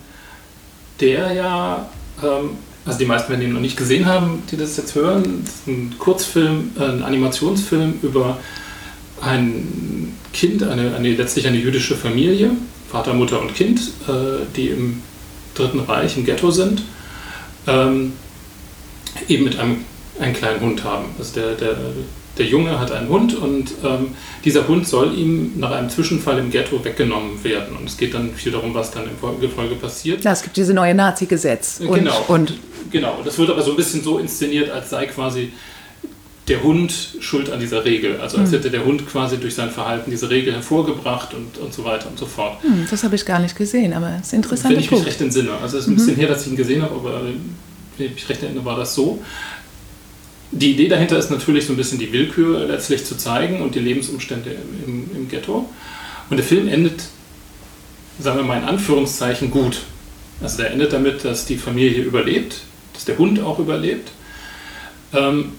der 1.00 1.32
ja, 1.32 1.88
ähm, 2.22 2.50
also 2.84 2.98
die 2.98 3.06
meisten 3.06 3.30
werden 3.30 3.40
ihn 3.40 3.54
noch 3.54 3.62
nicht 3.62 3.78
gesehen 3.78 4.04
haben, 4.04 4.42
die 4.50 4.58
das 4.58 4.76
jetzt 4.76 4.94
hören, 4.94 5.42
das 5.42 5.54
ist 5.54 5.66
ein 5.68 5.94
Kurzfilm, 5.98 6.72
äh, 6.78 6.84
ein 6.84 7.02
Animationsfilm 7.02 8.00
über 8.02 8.36
ein 9.20 10.14
Kind, 10.32 10.62
eine, 10.62 10.94
eine, 10.94 11.14
letztlich 11.14 11.46
eine 11.46 11.56
jüdische 11.56 11.96
Familie, 11.96 12.50
Vater, 12.90 13.14
Mutter 13.14 13.40
und 13.40 13.54
Kind, 13.54 13.80
äh, 14.08 14.44
die 14.56 14.68
im 14.68 15.02
Dritten 15.54 15.80
Reich 15.80 16.16
im 16.16 16.24
Ghetto 16.24 16.50
sind, 16.50 16.82
ähm, 17.66 18.12
eben 19.28 19.44
mit 19.44 19.58
einem, 19.58 19.84
einem 20.20 20.34
kleinen 20.34 20.60
Hund 20.60 20.84
haben. 20.84 21.06
Also 21.18 21.40
der, 21.40 21.54
der, 21.54 21.76
der 22.38 22.46
Junge 22.46 22.78
hat 22.78 22.92
einen 22.92 23.08
Hund 23.08 23.34
und 23.34 23.72
ähm, 23.84 24.14
dieser 24.44 24.68
Hund 24.68 24.86
soll 24.86 25.18
ihm 25.18 25.58
nach 25.58 25.72
einem 25.72 25.90
Zwischenfall 25.90 26.38
im 26.38 26.50
Ghetto 26.50 26.82
weggenommen 26.84 27.42
werden. 27.42 27.76
Und 27.76 27.88
es 27.88 27.96
geht 27.96 28.14
dann 28.14 28.32
viel 28.32 28.52
darum, 28.52 28.74
was 28.74 28.90
dann 28.92 29.04
im 29.04 29.40
Gefolge 29.40 29.74
passiert. 29.74 30.24
Ja, 30.24 30.32
es 30.32 30.42
gibt 30.42 30.56
diese 30.56 30.72
neue 30.72 30.94
Nazi-Gesetz. 30.94 31.80
Genau. 31.80 32.24
Und 32.28 32.54
genau. 32.90 33.18
Das 33.24 33.38
wird 33.38 33.50
aber 33.50 33.62
so 33.62 33.72
ein 33.72 33.76
bisschen 33.76 34.02
so 34.02 34.18
inszeniert, 34.18 34.70
als 34.70 34.90
sei 34.90 35.06
quasi 35.06 35.52
der 36.48 36.62
Hund 36.62 37.16
schuld 37.20 37.50
an 37.50 37.60
dieser 37.60 37.84
Regel. 37.84 38.20
Also 38.20 38.38
als 38.38 38.50
hm. 38.50 38.58
hätte 38.58 38.70
der 38.70 38.84
Hund 38.84 39.06
quasi 39.06 39.38
durch 39.38 39.54
sein 39.54 39.70
Verhalten 39.70 40.10
diese 40.10 40.30
Regel 40.30 40.54
hervorgebracht 40.54 41.34
und, 41.34 41.58
und 41.58 41.72
so 41.72 41.84
weiter 41.84 42.08
und 42.08 42.18
so 42.18 42.26
fort. 42.26 42.62
Hm, 42.62 42.86
das 42.90 43.04
habe 43.04 43.14
ich 43.16 43.24
gar 43.24 43.38
nicht 43.38 43.56
gesehen, 43.56 43.92
aber 43.92 44.16
es 44.20 44.28
ist 44.28 44.32
interessant. 44.32 44.74
Wenn 44.74 44.80
ich 44.80 44.90
mich 44.90 45.04
recht 45.04 45.20
entsinne. 45.20 45.52
Also 45.62 45.78
es 45.78 45.84
ist 45.84 45.88
ein 45.88 45.92
mhm. 45.92 45.96
bisschen 45.96 46.16
her, 46.16 46.28
dass 46.28 46.46
ich 46.46 46.52
ihn 46.52 46.56
gesehen 46.56 46.82
habe, 46.82 46.94
aber 46.94 47.22
wenn 47.24 48.06
ich 48.06 48.14
mich 48.14 48.28
recht 48.28 48.42
erinnere, 48.42 48.64
war 48.64 48.76
das 48.76 48.94
so. 48.94 49.22
Die 50.50 50.72
Idee 50.72 50.88
dahinter 50.88 51.18
ist 51.18 51.30
natürlich 51.30 51.66
so 51.66 51.74
ein 51.74 51.76
bisschen 51.76 51.98
die 51.98 52.10
Willkür 52.12 52.66
letztlich 52.66 53.04
zu 53.04 53.16
zeigen 53.16 53.60
und 53.60 53.74
die 53.74 53.80
Lebensumstände 53.80 54.56
im, 54.86 55.10
im 55.14 55.28
Ghetto. 55.28 55.68
Und 56.30 56.36
der 56.36 56.44
Film 56.44 56.68
endet, 56.68 57.02
sagen 58.18 58.38
wir 58.38 58.44
mal 58.44 58.58
in 58.58 58.64
Anführungszeichen, 58.64 59.50
gut. 59.50 59.82
Also 60.40 60.58
der 60.58 60.70
endet 60.70 60.92
damit, 60.92 61.24
dass 61.24 61.44
die 61.44 61.56
Familie 61.56 62.02
überlebt, 62.02 62.62
dass 62.94 63.04
der 63.04 63.18
Hund 63.18 63.40
auch 63.40 63.58
überlebt. 63.58 64.10
Ähm, 65.12 65.52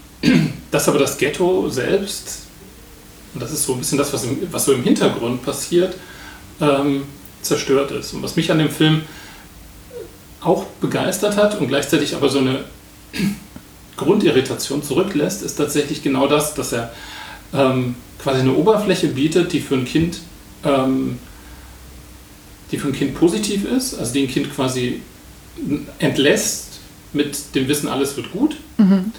dass 0.70 0.88
aber 0.88 0.98
das 0.98 1.18
Ghetto 1.18 1.68
selbst, 1.68 2.42
und 3.34 3.42
das 3.42 3.52
ist 3.52 3.64
so 3.64 3.74
ein 3.74 3.78
bisschen 3.78 3.98
das, 3.98 4.12
was, 4.12 4.24
im, 4.24 4.38
was 4.50 4.64
so 4.64 4.72
im 4.72 4.82
Hintergrund 4.82 5.42
passiert, 5.42 5.94
ähm, 6.60 7.04
zerstört 7.42 7.90
ist. 7.92 8.12
Und 8.12 8.22
was 8.22 8.36
mich 8.36 8.50
an 8.50 8.58
dem 8.58 8.70
Film 8.70 9.02
auch 10.40 10.64
begeistert 10.80 11.36
hat 11.36 11.60
und 11.60 11.68
gleichzeitig 11.68 12.14
aber 12.14 12.28
so 12.28 12.38
eine 12.38 12.64
Grundirritation 13.96 14.82
zurücklässt, 14.82 15.42
ist 15.42 15.56
tatsächlich 15.56 16.02
genau 16.02 16.26
das, 16.26 16.54
dass 16.54 16.72
er 16.72 16.92
ähm, 17.52 17.96
quasi 18.22 18.40
eine 18.40 18.54
Oberfläche 18.54 19.08
bietet, 19.08 19.52
die 19.52 19.60
für 19.60 19.74
ein 19.74 19.84
Kind 19.84 20.20
ähm, 20.64 21.18
die 22.70 22.78
für 22.78 22.88
ein 22.88 22.92
Kind 22.92 23.16
positiv 23.16 23.64
ist, 23.64 23.98
also 23.98 24.12
die 24.12 24.22
ein 24.22 24.28
Kind 24.28 24.54
quasi 24.54 25.00
entlässt 25.98 26.78
mit 27.12 27.54
dem 27.56 27.66
Wissen, 27.66 27.88
alles 27.88 28.16
wird 28.16 28.30
gut. 28.30 28.56
Mhm 28.78 29.12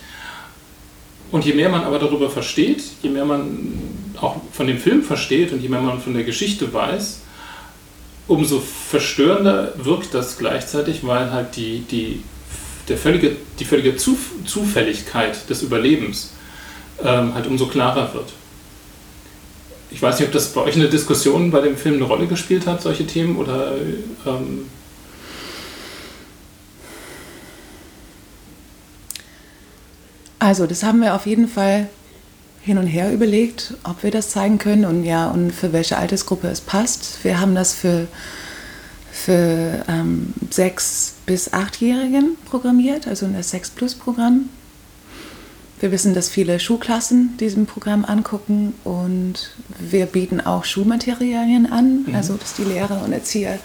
Und 1.31 1.45
je 1.45 1.53
mehr 1.53 1.69
man 1.69 1.83
aber 1.83 1.97
darüber 1.97 2.29
versteht, 2.29 2.83
je 3.01 3.09
mehr 3.09 3.25
man 3.25 3.73
auch 4.19 4.35
von 4.51 4.67
dem 4.67 4.77
Film 4.77 5.01
versteht 5.01 5.53
und 5.53 5.61
je 5.61 5.69
mehr 5.69 5.81
man 5.81 6.01
von 6.01 6.13
der 6.13 6.23
Geschichte 6.23 6.71
weiß, 6.73 7.21
umso 8.27 8.59
verstörender 8.59 9.73
wirkt 9.77 10.13
das 10.13 10.37
gleichzeitig, 10.37 11.05
weil 11.05 11.31
halt 11.31 11.55
die, 11.55 11.79
die, 11.89 12.23
der 12.89 12.97
völlige, 12.97 13.35
die 13.59 13.65
völlige 13.65 13.95
Zufälligkeit 13.95 15.49
des 15.49 15.61
Überlebens 15.63 16.33
ähm, 17.03 17.33
halt 17.33 17.47
umso 17.47 17.67
klarer 17.67 18.13
wird. 18.13 18.33
Ich 19.89 20.01
weiß 20.01 20.19
nicht, 20.19 20.27
ob 20.27 20.33
das 20.33 20.53
bei 20.53 20.61
euch 20.61 20.75
in 20.75 20.81
der 20.81 20.89
Diskussion 20.89 21.51
bei 21.51 21.61
dem 21.61 21.75
Film 21.75 21.95
eine 21.95 22.05
Rolle 22.05 22.27
gespielt 22.27 22.67
hat, 22.67 22.81
solche 22.81 23.05
Themen, 23.05 23.37
oder 23.37 23.73
ähm 24.25 24.65
Also, 30.41 30.65
das 30.65 30.81
haben 30.81 31.01
wir 31.01 31.13
auf 31.13 31.27
jeden 31.27 31.47
Fall 31.47 31.87
hin 32.63 32.79
und 32.79 32.87
her 32.87 33.13
überlegt, 33.13 33.75
ob 33.83 34.01
wir 34.01 34.09
das 34.09 34.31
zeigen 34.31 34.57
können 34.57 34.85
und 34.85 35.03
ja, 35.03 35.29
und 35.29 35.51
für 35.51 35.71
welche 35.71 35.99
Altersgruppe 35.99 36.47
es 36.47 36.61
passt. 36.61 37.23
Wir 37.23 37.39
haben 37.39 37.53
das 37.53 37.75
für, 37.75 38.07
für 39.11 39.85
ähm, 39.87 40.33
sechs 40.49 41.13
bis 41.27 41.53
achtjährigen 41.53 42.37
programmiert, 42.49 43.07
also 43.07 43.27
in 43.27 43.35
das 43.35 43.51
6 43.51 43.69
Plus 43.69 43.93
Programm. 43.93 44.49
Wir 45.79 45.91
wissen, 45.91 46.15
dass 46.15 46.27
viele 46.27 46.59
Schulklassen 46.59 47.37
diesem 47.37 47.67
Programm 47.67 48.03
angucken 48.03 48.73
und 48.83 49.51
wir 49.77 50.07
bieten 50.07 50.41
auch 50.41 50.65
Schulmaterialien 50.65 51.71
an, 51.71 52.05
mhm. 52.07 52.15
also 52.15 52.33
dass 52.33 52.55
die 52.55 52.63
Lehrer 52.63 53.03
und 53.05 53.13
Erzieher 53.13 53.59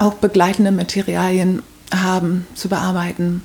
auch 0.00 0.14
begleitende 0.14 0.72
Materialien 0.72 1.62
haben 1.94 2.44
zu 2.56 2.68
bearbeiten. 2.68 3.42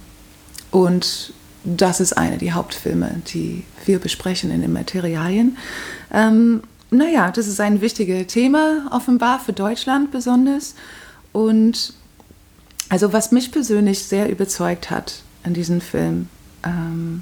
Und 0.72 1.34
das 1.76 2.00
ist 2.00 2.14
eine 2.14 2.38
der 2.38 2.54
Hauptfilme, 2.54 3.22
die 3.28 3.64
wir 3.86 4.00
besprechen 4.00 4.52
in 4.52 4.62
den 4.62 4.72
Materialien. 4.72 5.58
Ähm, 6.14 6.64
naja, 6.90 7.32
das 7.32 7.48
ist 7.48 7.60
ein 7.60 7.82
wichtiges 7.82 8.28
Thema, 8.28 8.88
offenbar 8.92 9.40
für 9.40 9.52
Deutschland 9.52 10.12
besonders. 10.12 10.76
Und 11.34 11.94
also 12.88 13.12
was 13.12 13.32
mich 13.34 13.52
persönlich 13.52 14.04
sehr 14.06 14.30
überzeugt 14.30 14.90
hat 14.90 15.22
an 15.44 15.54
diesem 15.54 15.82
Film, 15.82 16.30
ähm, 16.64 17.22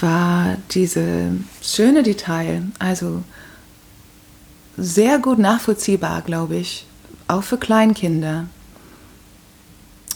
war 0.00 0.56
diese 0.72 1.32
schöne 1.62 2.02
Detail, 2.02 2.62
also 2.80 3.22
sehr 4.76 5.18
gut 5.18 5.38
nachvollziehbar, 5.38 6.22
glaube 6.22 6.56
ich, 6.56 6.86
auch 7.28 7.42
für 7.42 7.58
Kleinkinder. 7.58 8.46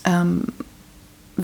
Ähm, 0.05 0.47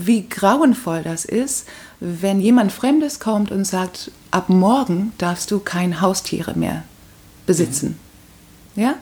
wie 0.07 0.27
grauenvoll 0.27 1.03
das 1.03 1.25
ist, 1.25 1.67
wenn 1.99 2.39
jemand 2.39 2.71
Fremdes 2.71 3.19
kommt 3.19 3.51
und 3.51 3.65
sagt, 3.65 4.11
ab 4.31 4.49
morgen 4.49 5.13
darfst 5.17 5.51
du 5.51 5.59
kein 5.59 6.01
Haustiere 6.01 6.53
mehr 6.57 6.83
besitzen. 7.45 7.99
Mhm. 8.75 8.83
Ja? 8.83 8.95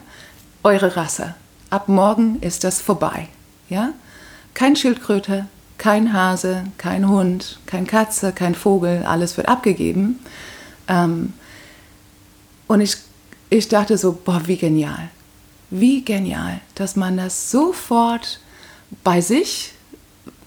Eure 0.62 0.96
Rasse. 0.96 1.34
Ab 1.70 1.88
morgen 1.88 2.38
ist 2.40 2.64
das 2.64 2.80
vorbei. 2.80 3.28
Ja? 3.68 3.92
Kein 4.54 4.74
Schildkröte, 4.74 5.46
kein 5.76 6.12
Hase, 6.12 6.64
kein 6.76 7.08
Hund, 7.08 7.60
kein 7.66 7.86
Katze, 7.86 8.32
kein 8.32 8.54
Vogel, 8.54 9.04
alles 9.04 9.36
wird 9.36 9.48
abgegeben. 9.48 10.18
Ähm, 10.88 11.32
und 12.66 12.80
ich, 12.80 12.96
ich 13.50 13.68
dachte 13.68 13.96
so, 13.96 14.12
boah, 14.12 14.42
wie 14.46 14.56
genial. 14.56 15.10
Wie 15.70 16.02
genial, 16.04 16.60
dass 16.74 16.96
man 16.96 17.16
das 17.16 17.50
sofort 17.50 18.40
bei 19.04 19.20
sich 19.20 19.72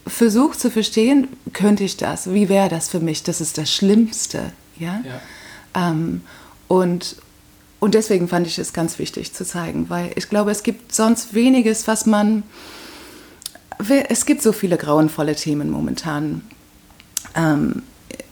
versucht 0.06 0.60
zu 0.60 0.70
verstehen, 0.70 1.28
könnte 1.52 1.84
ich 1.84 1.96
das? 1.96 2.32
Wie 2.32 2.48
wäre 2.48 2.68
das 2.68 2.88
für 2.88 3.00
mich? 3.00 3.22
Das 3.22 3.40
ist 3.40 3.58
das 3.58 3.72
Schlimmste. 3.72 4.52
Ja? 4.78 5.00
ja. 5.04 5.90
Ähm, 5.90 6.22
und, 6.68 7.16
und 7.80 7.94
deswegen 7.94 8.28
fand 8.28 8.46
ich 8.46 8.58
es 8.58 8.72
ganz 8.72 8.98
wichtig 8.98 9.32
zu 9.32 9.44
zeigen, 9.44 9.88
weil 9.90 10.10
ich 10.16 10.28
glaube, 10.28 10.50
es 10.50 10.62
gibt 10.62 10.94
sonst 10.94 11.34
weniges, 11.34 11.86
was 11.86 12.06
man. 12.06 12.42
Es 14.08 14.26
gibt 14.26 14.42
so 14.42 14.52
viele 14.52 14.76
grauenvolle 14.76 15.34
Themen 15.34 15.70
momentan. 15.70 16.42
Ähm, 17.34 17.82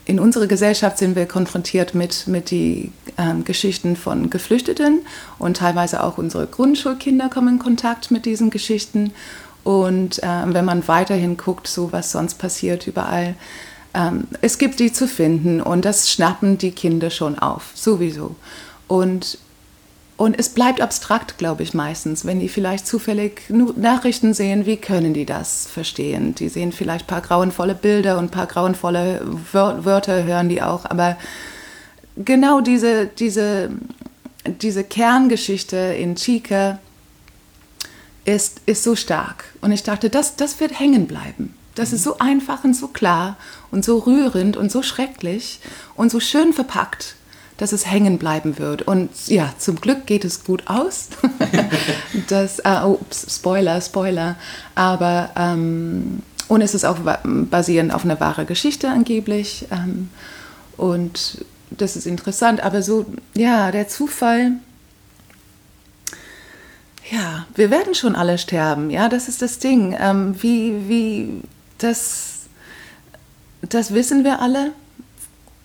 in 0.05 0.19
unserer 0.19 0.47
Gesellschaft 0.47 0.99
sind 0.99 1.17
wir 1.17 1.27
konfrontiert 1.27 1.95
mit, 1.95 2.27
mit 2.27 2.51
den 2.51 2.93
ähm, 3.17 3.45
Geschichten 3.45 3.95
von 3.97 4.31
Geflüchteten 4.31 5.03
und 5.39 5.59
teilweise 5.59 6.03
auch 6.03 6.19
unsere 6.19 6.47
Grundschulkinder 6.47 7.29
kommen 7.29 7.55
in 7.55 7.59
Kontakt 7.59 8.11
mit 8.11 8.27
diesen 8.27 8.51
Geschichten. 8.51 9.13
Und 9.65 10.23
äh, 10.23 10.45
wenn 10.47 10.65
man 10.65 10.87
weiterhin 10.89 11.37
guckt, 11.37 11.67
so 11.69 11.93
was 11.93 12.13
sonst 12.13 12.39
passiert 12.39 12.87
überall, 12.87 13.35
ähm, 13.95 14.29
es 14.41 14.59
gibt 14.59 14.81
die 14.81 14.93
zu 14.93 15.07
finden 15.07 15.61
und 15.61 15.85
das 15.85 16.11
schnappen 16.11 16.59
die 16.59 16.71
Kinder 16.71 17.11
schon 17.11 17.39
auf, 17.39 17.73
sowieso. 17.75 18.37
Und, 18.87 19.39
und 20.17 20.39
es 20.39 20.51
bleibt 20.51 20.81
abstrakt, 20.81 21.39
glaube 21.39 21.63
ich, 21.63 21.75
meistens. 21.75 22.25
Wenn 22.25 22.41
die 22.41 22.49
vielleicht 22.49 22.87
zufällig 22.87 23.43
Nachrichten 23.49 24.33
sehen, 24.33 24.67
wie 24.67 24.77
können 24.77 25.13
die 25.13 25.27
das 25.27 25.67
verstehen? 25.67 26.35
Die 26.35 26.49
sehen 26.49 26.73
vielleicht 26.73 27.05
ein 27.05 27.09
paar 27.09 27.21
grauenvolle 27.21 27.75
Bilder 27.75 28.19
und 28.19 28.27
ein 28.27 28.31
paar 28.31 28.47
grauenvolle 28.47 29.23
Wörter 29.53 30.25
hören 30.25 30.49
die 30.49 30.63
auch, 30.63 30.85
aber 30.85 31.17
genau 32.17 32.61
diese, 32.61 33.07
diese, 33.07 33.71
diese 34.47 34.85
Kerngeschichte 34.85 35.77
in 35.77 36.17
Chica, 36.17 36.79
ist, 38.25 38.61
ist 38.67 38.83
so 38.83 38.97
stark. 38.97 39.45
Und 39.61 39.73
ich 39.73 39.83
dachte, 39.83 40.11
das, 40.11 40.37
das 40.37 40.61
wird 40.61 40.79
hängen 40.79 41.07
bleiben. 41.07 41.55
Das 41.75 41.93
ist 41.93 42.03
so 42.03 42.19
einfach 42.19 42.65
und 42.65 42.75
so 42.75 42.89
klar 42.89 43.37
und 43.71 43.85
so 43.85 43.99
rührend 43.99 44.57
und 44.57 44.71
so 44.71 44.83
schrecklich 44.83 45.61
und 45.95 46.11
so 46.11 46.21
schön 46.21 46.53
verpackt, 46.53 47.15
dass 47.57 47.73
es 47.73 47.87
hängen 47.87 48.19
bleiben 48.19 48.59
wird. 48.59 48.83
Und 48.83 49.11
ja, 49.29 49.53
zum 49.59 49.81
Glück 49.81 50.07
geht 50.07 50.25
es 50.25 50.45
gut 50.45 50.65
aus. 50.67 51.09
das, 52.29 52.59
äh, 52.61 52.81
oh, 52.85 52.99
Spoiler, 53.13 53.81
Spoiler. 53.81 54.37
Aber, 54.75 55.31
ähm, 55.37 56.23
und 56.49 56.61
es 56.63 56.75
ist 56.75 56.85
auch 56.85 56.99
basierend 57.25 57.95
auf 57.95 58.05
einer 58.05 58.19
wahren 58.19 58.47
Geschichte 58.47 58.89
angeblich. 58.89 59.67
Ähm, 59.71 60.11
und 60.77 61.45
das 61.71 61.97
ist 61.97 62.07
interessant. 62.07 62.63
Aber 62.63 62.83
so, 62.83 63.07
ja, 63.35 63.71
der 63.71 63.89
Zufall 63.89 64.53
ja, 67.11 67.47
wir 67.55 67.71
werden 67.71 67.95
schon 67.95 68.15
alle 68.15 68.39
sterben, 68.39 68.91
ja, 68.91 69.09
das 69.09 69.29
ist 69.29 69.43
das 69.43 69.59
Ding. 69.59 69.97
Ähm, 69.99 70.41
wie, 70.43 70.89
wie, 70.89 71.43
das, 71.79 72.43
das 73.63 73.93
wissen 73.93 74.25
wir 74.25 74.41
alle. 74.41 74.73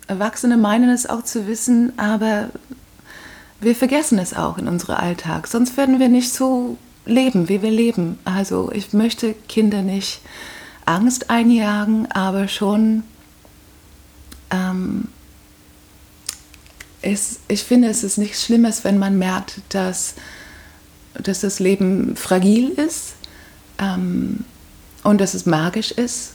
Erwachsene 0.07 0.57
meinen 0.57 0.89
es 0.89 1.07
auch 1.07 1.23
zu 1.23 1.47
wissen, 1.47 1.97
aber 1.97 2.49
wir 3.59 3.75
vergessen 3.75 4.19
es 4.19 4.33
auch 4.33 4.57
in 4.57 4.67
unserem 4.67 4.95
Alltag. 4.95 5.47
Sonst 5.47 5.77
werden 5.77 5.99
wir 5.99 6.09
nicht 6.09 6.33
so 6.33 6.77
leben, 7.05 7.49
wie 7.49 7.61
wir 7.61 7.71
leben. 7.71 8.19
Also 8.25 8.71
ich 8.71 8.93
möchte 8.93 9.33
Kinder 9.47 9.81
nicht 9.81 10.21
Angst 10.85 11.29
einjagen, 11.29 12.11
aber 12.11 12.47
schon, 12.47 13.03
ähm, 14.51 15.07
es, 17.01 17.39
ich 17.47 17.63
finde, 17.63 17.89
es 17.89 18.03
ist 18.03 18.17
nichts 18.17 18.45
Schlimmes, 18.45 18.83
wenn 18.83 18.97
man 18.97 19.17
merkt, 19.17 19.61
dass 19.69 20.15
dass 21.21 21.41
das 21.41 21.59
Leben 21.59 22.15
fragil 22.15 22.69
ist 22.69 23.13
ähm, 23.79 24.43
und 25.03 25.21
dass 25.21 25.33
es 25.33 25.45
magisch 25.45 25.91
ist, 25.91 26.33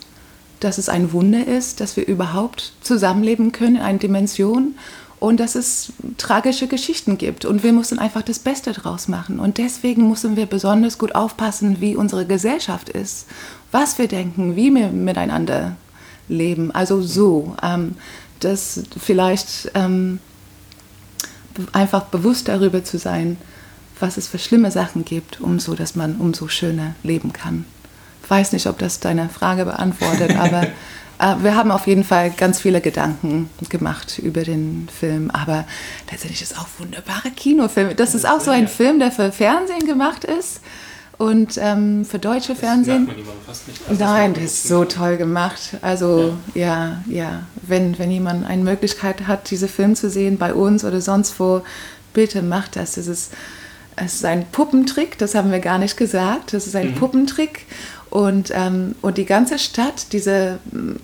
dass 0.61 0.79
es 0.79 0.89
ein 0.89 1.13
Wunder 1.13 1.47
ist, 1.47 1.81
dass 1.81 1.97
wir 1.97 2.07
überhaupt 2.07 2.73
zusammenleben 2.83 3.53
können 3.53 3.77
in 3.77 3.83
einer 3.83 3.99
Dimension 3.99 4.75
und 5.19 5.39
dass 5.39 5.55
es 5.55 5.93
tragische 6.17 6.67
Geschichten 6.67 7.19
gibt. 7.19 7.45
Und 7.45 7.63
wir 7.63 7.73
müssen 7.73 7.99
einfach 7.99 8.23
das 8.23 8.39
Beste 8.39 8.73
draus 8.73 9.07
machen. 9.07 9.39
Und 9.39 9.59
deswegen 9.59 10.09
müssen 10.09 10.37
wir 10.37 10.47
besonders 10.47 10.99
gut 10.99 11.15
aufpassen, 11.15 11.81
wie 11.81 11.95
unsere 11.95 12.27
Gesellschaft 12.27 12.89
ist, 12.89 13.27
was 13.71 13.99
wir 13.99 14.09
denken, 14.09 14.57
wie 14.57 14.75
wir 14.75 14.89
miteinander 14.89 15.77
leben. 16.29 16.71
Also 16.71 17.03
so, 17.03 17.55
ähm, 17.63 17.97
dass 18.41 18.83
vielleicht 18.99 19.71
ähm, 19.75 20.21
einfach 21.73 22.05
bewusst 22.05 22.49
darüber 22.49 22.83
zu 22.83 22.99
sein, 22.99 23.37
was 24.01 24.17
es 24.17 24.29
für 24.29 24.39
schlimme 24.39 24.71
Sachen 24.71 25.05
gibt, 25.05 25.41
umso 25.41 25.75
dass 25.75 25.95
man 25.95 26.17
umso 26.17 26.49
schöner 26.49 26.95
leben 27.03 27.33
kann. 27.33 27.65
Ich 28.23 28.31
weiß 28.31 28.53
nicht, 28.53 28.67
ob 28.67 28.79
das 28.79 29.01
deine 29.01 29.29
Frage 29.29 29.65
beantwortet, 29.65 30.37
aber 30.39 30.67
äh, 31.21 31.43
wir 31.43 31.55
haben 31.55 31.71
auf 31.71 31.87
jeden 31.87 32.05
Fall 32.05 32.31
ganz 32.31 32.61
viele 32.61 32.81
Gedanken 32.81 33.51
gemacht 33.69 34.19
über 34.19 34.43
den 34.43 34.89
Film. 34.89 35.31
Aber 35.31 35.65
tatsächlich 36.07 36.43
ist 36.43 36.53
es 36.53 36.59
auch 36.59 36.67
ein 36.67 36.87
wunderbarer 36.87 37.31
Kinofilm. 37.37 37.95
Das 37.97 38.15
ist 38.15 38.27
auch 38.27 38.41
so 38.41 38.51
ein 38.51 38.69
Film, 38.69 38.99
der 38.99 39.13
für 39.13 39.31
Fernsehen 39.31 39.87
gemacht 39.87 40.25
ist. 40.25 40.61
Und 41.19 41.59
ähm, 41.59 42.07
für 42.07 42.19
deutsche 42.19 42.53
das 42.53 42.61
Fernsehen. 42.61 43.05
Man 43.05 43.17
fast 43.47 43.69
nicht. 43.69 43.83
Also 43.87 44.03
Nein, 44.03 44.33
das 44.33 44.45
ist 44.45 44.69
so 44.69 44.87
toll 44.87 45.19
gemacht. 45.19 45.77
Also 45.83 46.35
ja, 46.55 47.03
ja, 47.07 47.23
ja. 47.23 47.43
Wenn, 47.61 47.99
wenn 47.99 48.11
jemand 48.11 48.47
eine 48.47 48.63
Möglichkeit 48.63 49.27
hat, 49.27 49.51
diese 49.51 49.69
Film 49.69 49.95
zu 49.95 50.09
sehen 50.09 50.39
bei 50.39 50.55
uns 50.55 50.83
oder 50.83 51.03
sonst 51.03 51.39
wo, 51.39 51.61
bitte 52.15 52.41
macht 52.41 52.77
das. 52.77 52.95
Das 52.95 53.07
ist 53.07 53.33
es 54.03 54.15
ist 54.15 54.25
ein 54.25 54.47
Puppentrick, 54.51 55.19
das 55.19 55.35
haben 55.35 55.53
wir 55.53 55.61
gar 55.61 55.79
nicht 55.79 55.97
gesagt. 55.97 56.55
Das 56.55 56.67
ist 56.67 56.75
ein 56.75 56.93
mhm. 56.93 56.95
Puppentrick. 56.95 57.67
Und, 58.09 58.51
ähm, 58.53 58.97
und 59.03 59.19
die 59.19 59.25
ganze 59.25 59.59
Stadt, 59.59 60.13
diese, 60.13 60.59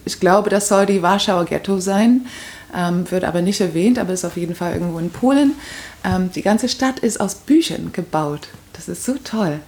ich 0.04 0.18
glaube, 0.18 0.50
das 0.50 0.68
soll 0.68 0.86
die 0.86 1.02
Warschauer 1.02 1.44
Ghetto 1.44 1.78
sein, 1.78 2.26
ähm, 2.74 3.08
wird 3.10 3.22
aber 3.24 3.42
nicht 3.42 3.60
erwähnt, 3.60 3.98
aber 3.98 4.12
ist 4.12 4.24
auf 4.24 4.36
jeden 4.36 4.54
Fall 4.54 4.72
irgendwo 4.72 4.98
in 4.98 5.10
Polen. 5.10 5.52
Ähm, 6.04 6.30
die 6.34 6.42
ganze 6.42 6.68
Stadt 6.68 6.98
ist 6.98 7.20
aus 7.20 7.36
Büchern 7.36 7.90
gebaut. 7.92 8.48
Das 8.72 8.88
ist 8.88 9.04
so 9.04 9.14
toll. 9.22 9.60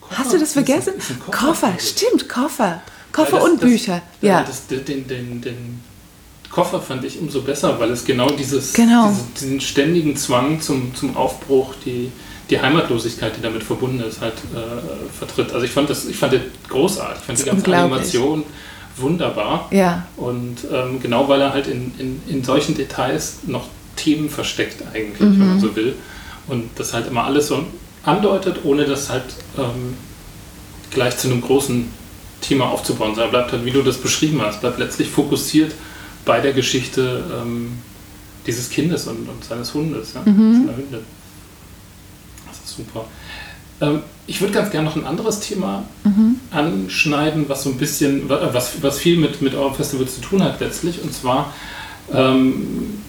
Koffer, 0.00 0.18
Hast 0.18 0.32
du 0.32 0.38
das 0.38 0.52
vergessen? 0.54 0.94
Das 0.96 1.08
Koffer, 1.18 1.46
Koffer 1.68 1.72
stimmt, 1.78 2.28
Koffer. 2.28 2.82
Koffer 3.12 3.36
das, 3.36 3.44
und 3.44 3.60
Bücher. 3.60 4.00
Das, 4.20 4.28
ja. 4.28 4.42
Das, 4.44 4.66
den, 4.68 5.06
den, 5.06 5.40
den 5.42 5.80
Koffer 6.50 6.80
fand 6.80 7.04
ich 7.04 7.18
umso 7.18 7.42
besser, 7.42 7.78
weil 7.78 7.90
es 7.90 8.04
genau, 8.04 8.30
dieses, 8.30 8.72
genau. 8.72 9.10
Diese, 9.10 9.24
diesen 9.40 9.60
ständigen 9.60 10.16
Zwang 10.16 10.60
zum, 10.60 10.94
zum 10.94 11.16
Aufbruch, 11.16 11.74
die, 11.84 12.10
die 12.50 12.60
Heimatlosigkeit, 12.60 13.36
die 13.36 13.42
damit 13.42 13.62
verbunden 13.62 14.00
ist, 14.00 14.20
halt 14.20 14.34
äh, 14.34 15.16
vertritt. 15.16 15.52
Also 15.52 15.64
ich 15.64 15.70
fand 15.70 15.88
das, 15.88 16.06
ich 16.06 16.16
fand 16.16 16.32
das 16.32 16.40
großartig. 16.68 17.20
Ich 17.20 17.26
fand 17.26 17.38
die 17.38 17.44
ganze 17.44 17.76
Animation 17.76 18.44
wunderbar. 18.96 19.68
Ja. 19.70 20.06
Und 20.16 20.58
ähm, 20.72 21.00
genau 21.00 21.28
weil 21.28 21.40
er 21.40 21.52
halt 21.52 21.68
in, 21.68 21.92
in, 21.98 22.22
in 22.26 22.44
solchen 22.44 22.74
Details 22.74 23.38
noch 23.46 23.68
Themen 23.96 24.28
versteckt 24.28 24.82
eigentlich, 24.92 25.20
mhm. 25.20 25.40
wenn 25.40 25.48
man 25.48 25.60
so 25.60 25.76
will. 25.76 25.94
Und 26.48 26.70
das 26.76 26.92
halt 26.92 27.06
immer 27.06 27.24
alles 27.24 27.46
so 27.46 27.64
andeutet, 28.02 28.64
ohne 28.64 28.84
das 28.84 29.10
halt 29.10 29.24
ähm, 29.56 29.94
gleich 30.90 31.16
zu 31.18 31.28
einem 31.28 31.40
großen 31.40 31.88
Thema 32.40 32.70
aufzubauen. 32.70 33.16
Er 33.16 33.28
bleibt 33.28 33.52
halt, 33.52 33.64
wie 33.64 33.70
du 33.70 33.82
das 33.82 33.98
beschrieben 33.98 34.40
hast, 34.42 34.60
bleibt 34.60 34.78
letztlich 34.78 35.08
fokussiert 35.08 35.72
bei 36.24 36.40
der 36.40 36.52
Geschichte 36.52 37.22
ähm, 37.40 37.78
dieses 38.46 38.70
Kindes 38.70 39.06
und, 39.06 39.28
und, 39.28 39.44
seines 39.44 39.72
Hundes, 39.74 40.14
ja, 40.14 40.22
mhm. 40.22 40.66
seiner 40.66 40.76
Hündin. 40.76 41.19
Das 42.50 42.70
ist 42.70 42.76
super. 42.76 43.04
Ähm, 43.80 44.02
ich 44.26 44.40
würde 44.40 44.52
ganz 44.52 44.70
gerne 44.70 44.88
noch 44.88 44.96
ein 44.96 45.06
anderes 45.06 45.40
Thema 45.40 45.84
mhm. 46.04 46.36
anschneiden, 46.50 47.48
was 47.48 47.64
so 47.64 47.70
ein 47.70 47.78
bisschen, 47.78 48.28
was, 48.28 48.82
was 48.82 48.98
viel 48.98 49.16
mit, 49.16 49.42
mit 49.42 49.54
eurem 49.54 49.74
Festival 49.74 50.06
zu 50.06 50.20
tun 50.20 50.42
hat 50.42 50.60
letztlich. 50.60 51.02
Und 51.02 51.12
zwar 51.12 51.52
ähm, 52.12 53.02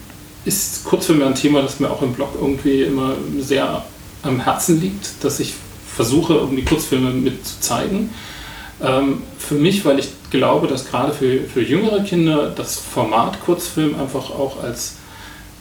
ist 0.44 0.84
Kurzfilme 0.84 1.26
ein 1.26 1.34
Thema, 1.34 1.62
das 1.62 1.78
mir 1.80 1.90
auch 1.90 2.02
im 2.02 2.12
Blog 2.12 2.30
irgendwie 2.40 2.82
immer 2.82 3.14
sehr 3.40 3.84
am 4.22 4.40
Herzen 4.40 4.80
liegt, 4.80 5.22
dass 5.22 5.40
ich 5.40 5.54
versuche, 5.94 6.34
irgendwie 6.34 6.64
Kurzfilme 6.64 7.10
mit 7.10 7.46
zu 7.46 7.60
zeigen. 7.60 8.10
Ähm, 8.82 9.22
für 9.38 9.54
mich, 9.54 9.84
weil 9.84 9.98
ich 9.98 10.08
glaube, 10.30 10.66
dass 10.66 10.86
gerade 10.86 11.12
für, 11.12 11.40
für 11.42 11.62
jüngere 11.62 12.02
Kinder 12.02 12.50
das 12.50 12.76
Format 12.76 13.40
Kurzfilm 13.44 13.94
einfach 14.00 14.30
auch 14.30 14.62
als 14.62 14.96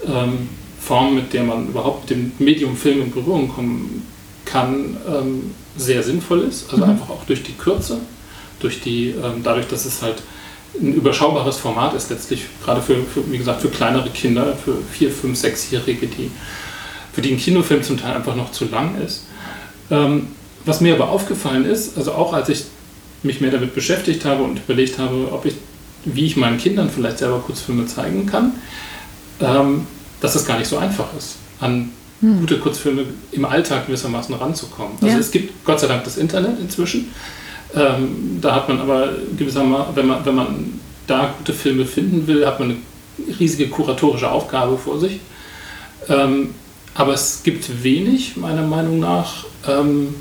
ähm, 0.05 0.49
Form, 0.81 1.15
mit 1.15 1.33
der 1.33 1.43
man 1.43 1.67
überhaupt 1.67 2.09
mit 2.09 2.17
dem 2.17 2.31
Medium 2.39 2.75
Film 2.75 3.01
in 3.01 3.11
Berührung 3.11 3.49
kommen 3.49 4.07
kann, 4.45 4.97
ähm, 5.07 5.51
sehr 5.77 6.03
sinnvoll 6.03 6.41
ist. 6.41 6.71
Also 6.71 6.83
mhm. 6.83 6.91
einfach 6.91 7.09
auch 7.09 7.23
durch 7.25 7.43
die 7.43 7.53
Kürze, 7.53 7.99
durch 8.59 8.81
die, 8.81 9.09
ähm, 9.09 9.41
dadurch, 9.43 9.67
dass 9.67 9.85
es 9.85 10.01
halt 10.01 10.21
ein 10.79 10.93
überschaubares 10.93 11.57
Format 11.57 11.93
ist, 11.93 12.09
letztlich 12.09 12.45
gerade 12.63 12.81
für, 12.81 12.95
für, 12.95 13.29
wie 13.31 13.37
gesagt, 13.37 13.61
für 13.61 13.69
kleinere 13.69 14.09
Kinder, 14.09 14.55
für 14.55 14.77
vier, 14.91 15.11
fünf, 15.11 15.37
sechsjährige, 15.37 16.07
die, 16.07 16.31
für 17.13 17.21
die 17.21 17.33
ein 17.33 17.37
Kinofilm 17.37 17.83
zum 17.83 17.97
Teil 17.97 18.15
einfach 18.15 18.35
noch 18.35 18.51
zu 18.51 18.65
lang 18.65 18.99
ist. 19.01 19.25
Ähm, 19.89 20.27
was 20.65 20.79
mir 20.79 20.95
aber 20.95 21.09
aufgefallen 21.09 21.65
ist, 21.65 21.97
also 21.97 22.13
auch 22.13 22.33
als 22.33 22.49
ich 22.49 22.63
mich 23.23 23.41
mehr 23.41 23.51
damit 23.51 23.75
beschäftigt 23.75 24.25
habe 24.25 24.43
und 24.43 24.59
überlegt 24.59 24.97
habe, 24.97 25.31
ob 25.31 25.45
ich, 25.45 25.55
wie 26.05 26.25
ich 26.25 26.37
meinen 26.37 26.57
Kindern 26.57 26.89
vielleicht 26.89 27.19
selber 27.19 27.39
Kurzfilme 27.39 27.85
zeigen 27.85 28.25
kann, 28.25 28.53
ähm, 29.41 29.85
dass 30.21 30.35
es 30.35 30.45
gar 30.45 30.57
nicht 30.57 30.67
so 30.67 30.77
einfach 30.77 31.07
ist, 31.17 31.35
an 31.59 31.91
hm. 32.21 32.39
gute 32.39 32.59
Kurzfilme 32.59 33.05
im 33.31 33.45
Alltag 33.45 33.87
gewissermaßen 33.87 34.33
ranzukommen. 34.35 34.93
Also 35.01 35.07
ja. 35.13 35.19
es 35.19 35.31
gibt 35.31 35.65
Gott 35.65 35.79
sei 35.79 35.87
Dank 35.87 36.03
das 36.05 36.17
Internet 36.17 36.59
inzwischen. 36.59 37.11
Ähm, 37.75 38.39
da 38.39 38.55
hat 38.55 38.69
man 38.69 38.79
aber 38.79 39.09
gewissermaßen, 39.37 39.95
wenn 39.95 40.07
man, 40.07 40.25
wenn 40.25 40.35
man 40.35 40.79
da 41.07 41.33
gute 41.37 41.53
Filme 41.53 41.85
finden 41.85 42.27
will, 42.27 42.45
hat 42.45 42.59
man 42.59 42.69
eine 42.71 43.39
riesige 43.39 43.67
kuratorische 43.69 44.29
Aufgabe 44.29 44.77
vor 44.77 44.99
sich. 44.99 45.19
Ähm, 46.07 46.53
aber 46.93 47.13
es 47.13 47.41
gibt 47.43 47.83
wenig, 47.83 48.37
meiner 48.37 48.63
Meinung 48.63 48.99
nach, 48.99 49.45
ähm, 49.67 50.15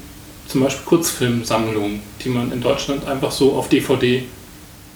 zum 0.47 0.63
Beispiel 0.63 0.85
Kurzfilmsammlungen, 0.85 2.01
die 2.25 2.29
man 2.29 2.51
in 2.53 2.61
Deutschland 2.61 3.07
einfach 3.07 3.31
so 3.31 3.53
auf 3.53 3.69
DVD 3.69 4.25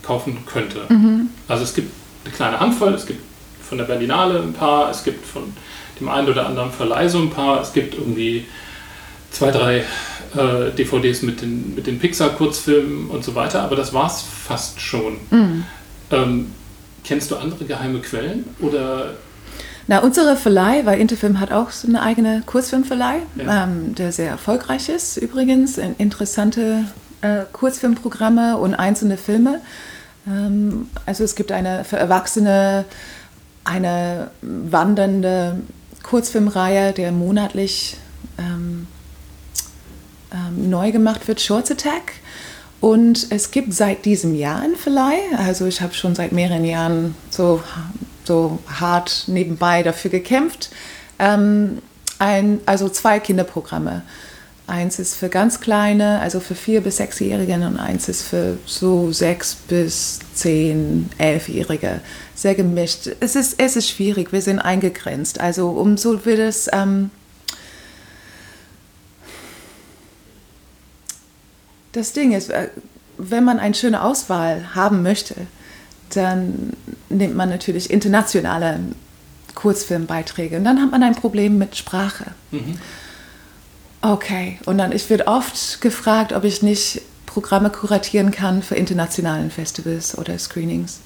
kaufen 0.02 0.38
könnte. 0.46 0.80
Mhm. 0.88 1.28
Also 1.48 1.64
es 1.64 1.74
gibt 1.74 1.92
eine 2.24 2.34
kleine 2.34 2.60
Handvoll, 2.60 2.94
es 2.94 3.06
gibt 3.06 3.20
von 3.74 3.78
der 3.78 3.86
Berlinale 3.86 4.40
ein 4.40 4.52
paar, 4.52 4.88
es 4.88 5.02
gibt 5.02 5.26
von 5.26 5.52
dem 5.98 6.08
einen 6.08 6.28
oder 6.28 6.46
anderen 6.46 6.70
Verleih 6.70 7.08
so 7.08 7.18
ein 7.18 7.30
paar, 7.30 7.60
es 7.60 7.72
gibt 7.72 7.94
irgendwie 7.94 8.46
zwei, 9.32 9.50
drei 9.50 9.78
äh, 10.36 10.70
DVDs 10.76 11.22
mit 11.22 11.42
den, 11.42 11.74
mit 11.74 11.88
den 11.88 11.98
Pixar-Kurzfilmen 11.98 13.10
und 13.10 13.24
so 13.24 13.34
weiter, 13.34 13.62
aber 13.62 13.74
das 13.74 13.92
war 13.92 14.06
es 14.06 14.22
fast 14.22 14.80
schon. 14.80 15.16
Mhm. 15.30 15.64
Ähm, 16.12 16.52
kennst 17.02 17.32
du 17.32 17.36
andere 17.36 17.64
geheime 17.64 17.98
Quellen 17.98 18.44
oder 18.60 19.14
na, 19.86 19.98
unsere 19.98 20.36
Verleih, 20.36 20.86
weil 20.86 20.98
Interfilm 20.98 21.40
hat 21.40 21.52
auch 21.52 21.70
so 21.70 21.86
eine 21.86 22.00
eigene 22.00 22.42
Kurzfilmverleih, 22.46 23.18
ja. 23.36 23.64
ähm, 23.64 23.94
der 23.94 24.12
sehr 24.12 24.30
erfolgreich 24.30 24.88
ist 24.88 25.18
übrigens. 25.18 25.76
Interessante 25.76 26.84
äh, 27.20 27.40
Kurzfilmprogramme 27.52 28.56
und 28.56 28.74
einzelne 28.74 29.18
Filme. 29.18 29.60
Ähm, 30.26 30.88
also 31.04 31.24
es 31.24 31.34
gibt 31.34 31.52
eine 31.52 31.84
für 31.84 31.98
Erwachsene, 31.98 32.86
eine 33.64 34.30
wandernde 34.42 35.60
Kurzfilmreihe, 36.02 36.92
der 36.92 37.12
monatlich 37.12 37.96
ähm, 38.38 38.86
ähm 40.32 40.70
neu 40.70 40.92
gemacht 40.92 41.26
wird, 41.28 41.40
Shorts 41.40 41.70
Attack. 41.70 42.12
Und 42.80 43.28
es 43.30 43.50
gibt 43.50 43.72
seit 43.72 44.04
diesem 44.04 44.34
Jahr 44.34 44.60
ein 44.60 44.76
Verleih, 44.76 45.18
also 45.38 45.64
ich 45.64 45.80
habe 45.80 45.94
schon 45.94 46.14
seit 46.14 46.32
mehreren 46.32 46.64
Jahren 46.64 47.14
so 47.30 47.62
so 48.24 48.58
hart 48.66 49.24
nebenbei 49.26 49.82
dafür 49.82 50.10
gekämpft. 50.10 50.70
Ähm, 51.18 51.78
ein, 52.18 52.60
also 52.66 52.88
zwei 52.88 53.20
Kinderprogramme. 53.20 54.02
Eins 54.66 54.98
ist 54.98 55.14
für 55.14 55.28
ganz 55.28 55.60
kleine, 55.60 56.20
also 56.20 56.40
für 56.40 56.54
vier 56.54 56.80
bis 56.80 56.96
sechsjährige 56.96 57.54
und 57.54 57.76
eins 57.76 58.08
ist 58.08 58.22
für 58.22 58.56
so 58.64 59.12
sechs 59.12 59.54
bis 59.54 60.20
zehn, 60.34 61.10
elfjährige. 61.18 62.00
Sehr 62.34 62.54
gemischt. 62.54 63.10
Es 63.20 63.36
ist, 63.36 63.56
es 63.58 63.76
ist 63.76 63.90
schwierig, 63.90 64.32
wir 64.32 64.40
sind 64.40 64.58
eingegrenzt. 64.58 65.38
Also 65.38 65.68
umso 65.68 66.24
wird 66.24 66.38
es 66.38 66.70
ähm, 66.72 67.10
das 71.92 72.12
Ding 72.14 72.32
ist, 72.32 72.48
äh, 72.48 72.68
wenn 73.18 73.44
man 73.44 73.58
eine 73.58 73.74
schöne 73.74 74.02
Auswahl 74.02 74.74
haben 74.74 75.02
möchte, 75.02 75.34
dann 76.14 76.72
nimmt 77.10 77.36
man 77.36 77.50
natürlich 77.50 77.90
internationale 77.90 78.80
Kurzfilmbeiträge 79.54 80.56
und 80.56 80.64
dann 80.64 80.80
hat 80.80 80.90
man 80.90 81.02
ein 81.02 81.14
Problem 81.14 81.58
mit 81.58 81.76
Sprache. 81.76 82.32
Mhm. 82.50 82.78
Okay, 84.04 84.58
und 84.66 84.76
dann 84.76 84.92
ich 84.92 85.08
werde 85.08 85.26
oft 85.26 85.80
gefragt, 85.80 86.34
ob 86.34 86.44
ich 86.44 86.62
nicht 86.62 87.00
Programme 87.24 87.70
kuratieren 87.70 88.32
kann 88.32 88.62
für 88.62 88.74
internationalen 88.74 89.50
Festivals 89.50 90.18
oder 90.18 90.38
Screenings. 90.38 91.00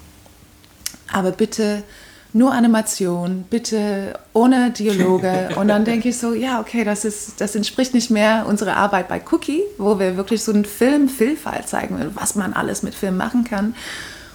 Aber 1.12 1.30
bitte 1.30 1.84
nur 2.32 2.52
Animation, 2.52 3.44
bitte 3.48 4.18
ohne 4.32 4.72
Dialoge. 4.72 5.50
Und 5.56 5.68
dann 5.68 5.84
denke 5.84 6.08
ich 6.08 6.18
so, 6.18 6.34
ja, 6.34 6.60
okay, 6.60 6.82
das, 6.82 7.04
ist, 7.04 7.40
das 7.40 7.54
entspricht 7.54 7.94
nicht 7.94 8.10
mehr 8.10 8.46
unserer 8.48 8.76
Arbeit 8.76 9.06
bei 9.06 9.22
Cookie, 9.30 9.62
wo 9.78 10.00
wir 10.00 10.16
wirklich 10.16 10.42
so 10.42 10.52
einen 10.52 10.64
Film-Vielfalt 10.64 11.68
zeigen, 11.68 11.98
was 12.14 12.34
man 12.34 12.52
alles 12.52 12.82
mit 12.82 12.96
Film 12.96 13.16
machen 13.16 13.44
kann. 13.44 13.76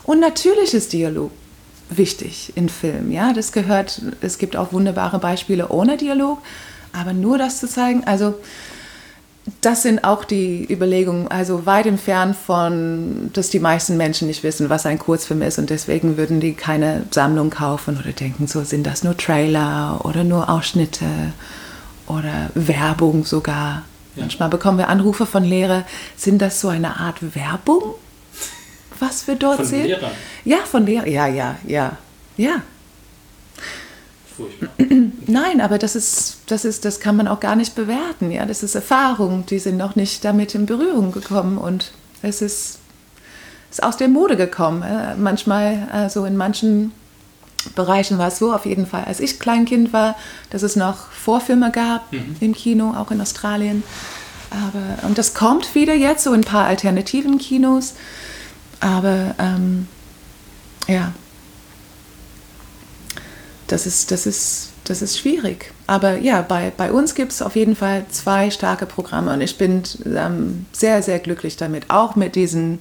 Und 0.06 0.21
natürlich 0.21 0.73
ist 0.73 0.93
Dialog 0.93 1.32
wichtig 1.89 2.54
in 2.56 2.69
Filmen. 2.69 3.12
Ja, 3.12 3.34
das 3.34 3.52
gehört, 3.52 4.02
es 4.21 4.38
gibt 4.38 4.56
auch 4.56 4.71
wunderbare 4.71 5.19
Beispiele 5.19 5.67
ohne 5.67 5.97
Dialog, 5.97 6.39
aber 6.93 7.13
nur 7.13 7.38
das 7.38 7.60
zu 7.60 7.67
zeigen, 7.67 8.03
also 8.06 8.36
das 9.60 9.82
sind 9.84 10.06
auch 10.06 10.23
die 10.23 10.65
Überlegungen, 10.71 11.27
also 11.27 11.65
weit 11.65 11.86
entfernt 11.86 12.36
von, 12.36 13.29
dass 13.34 13.49
die 13.49 13.60
meisten 13.60 13.97
Menschen 13.97 14.27
nicht 14.27 14.43
wissen, 14.43 14.69
was 14.69 14.86
ein 14.86 14.99
Kurzfilm 14.99 15.41
ist 15.41 15.60
und 15.60 15.69
deswegen 15.69 16.15
würden 16.15 16.39
die 16.39 16.53
keine 16.53 17.03
Sammlung 17.12 17.49
kaufen 17.49 17.97
oder 17.99 18.13
denken, 18.13 18.47
so 18.47 18.63
sind 18.63 18.88
das 18.88 19.03
nur 19.03 19.17
Trailer 19.17 19.99
oder 20.03 20.23
nur 20.23 20.49
Ausschnitte 20.49 21.06
oder 22.08 22.51
Werbung 22.53 23.25
sogar. 23.25 23.84
Ja. 24.15 24.21
Manchmal 24.21 24.49
bekommen 24.49 24.77
wir 24.77 24.88
Anrufe 24.88 25.25
von 25.25 25.43
Lehrern, 25.43 25.84
sind 26.15 26.41
das 26.41 26.62
so 26.62 26.69
eine 26.69 26.97
Art 26.97 27.36
Werbung? 27.36 27.95
was 29.03 29.27
wir 29.27 29.36
dort 29.36 29.58
von 29.58 29.65
sehen? 29.65 29.86
Lehrern? 29.86 30.12
Ja, 30.45 30.58
von 30.58 30.86
Lehrern. 30.86 31.10
Ja, 31.10 31.27
ja, 31.27 31.58
ja, 31.67 31.97
ja. 32.38 32.62
Furchtbar. 34.36 34.69
Nein, 35.28 35.62
aber 35.62 35.78
das 35.78 35.96
ist, 35.96 36.38
das 36.48 36.65
ist, 36.65 36.86
das 36.86 37.00
kann 37.00 37.15
man 37.15 37.28
auch 37.28 37.39
gar 37.39 37.56
nicht 37.56 37.76
bewerten. 37.76 38.32
Ja, 38.32 38.46
das 38.46 38.63
ist 38.63 38.76
Erfahrung. 38.76 39.46
Die 39.46 39.60
sind 39.60 39.78
noch 39.78 39.96
nicht 39.96 40.26
damit 40.26 40.56
in 40.56 40.65
Berührung 40.65 41.12
gekommen 41.12 41.58
und 41.58 41.91
es 42.22 42.41
ist, 42.41 42.80
ist 43.69 43.84
aus 43.84 43.98
der 43.98 44.08
Mode 44.08 44.38
gekommen. 44.38 44.84
Manchmal, 45.17 45.88
also 45.91 46.26
in 46.26 46.36
manchen 46.36 46.91
Bereichen 47.76 48.17
war 48.17 48.28
es 48.28 48.39
so 48.39 48.54
auf 48.54 48.65
jeden 48.65 48.86
Fall, 48.88 49.06
als 49.06 49.19
ich 49.19 49.39
Kleinkind 49.39 49.93
war, 49.93 50.15
dass 50.50 50.63
es 50.63 50.76
noch 50.76 51.12
Vorfilme 51.12 51.72
gab 51.72 52.12
mhm. 52.12 52.36
im 52.39 52.54
Kino, 52.54 52.93
auch 52.96 53.12
in 53.12 53.22
Australien. 53.22 53.84
Aber, 54.50 55.08
und 55.08 55.17
das 55.17 55.34
kommt 55.34 55.74
wieder 55.74 55.96
jetzt, 55.96 56.24
so 56.24 56.34
in 56.34 56.41
ein 56.41 56.46
paar 56.46 56.65
alternativen 56.65 57.38
Kinos. 57.38 57.93
Aber 58.80 59.34
ähm, 59.39 59.88
ja, 60.88 61.13
das 63.67 63.86
ist, 63.86 64.12
das, 64.12 64.26
ist, 64.26 64.69
das 64.84 65.02
ist 65.02 65.17
schwierig. 65.17 65.71
Aber 65.88 66.17
ja, 66.17 66.41
bei, 66.41 66.71
bei 66.76 66.91
uns 66.91 67.15
gibt 67.15 67.32
es 67.32 67.41
auf 67.41 67.56
jeden 67.56 67.76
Fall 67.76 68.06
zwei 68.10 68.49
starke 68.52 68.86
Programme 68.86 69.34
und 69.34 69.41
ich 69.41 69.58
bin 69.58 69.84
ähm, 70.06 70.65
sehr, 70.71 71.02
sehr 71.02 71.19
glücklich 71.19 71.58
damit, 71.58 71.89
auch 71.89 72.15
mit 72.15 72.36
diesen 72.36 72.80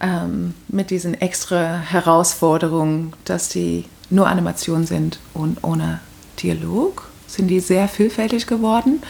ähm, 0.00 0.54
mit 0.68 0.90
diesen 0.90 1.14
extra 1.14 1.78
Herausforderungen, 1.78 3.12
dass 3.24 3.48
die 3.48 3.84
nur 4.10 4.26
Animation 4.26 4.86
sind 4.86 5.18
und 5.34 5.64
ohne 5.64 6.00
Dialog, 6.42 7.08
sind 7.26 7.48
die 7.48 7.60
sehr 7.60 7.88
vielfältig 7.88 8.46
geworden. 8.46 9.02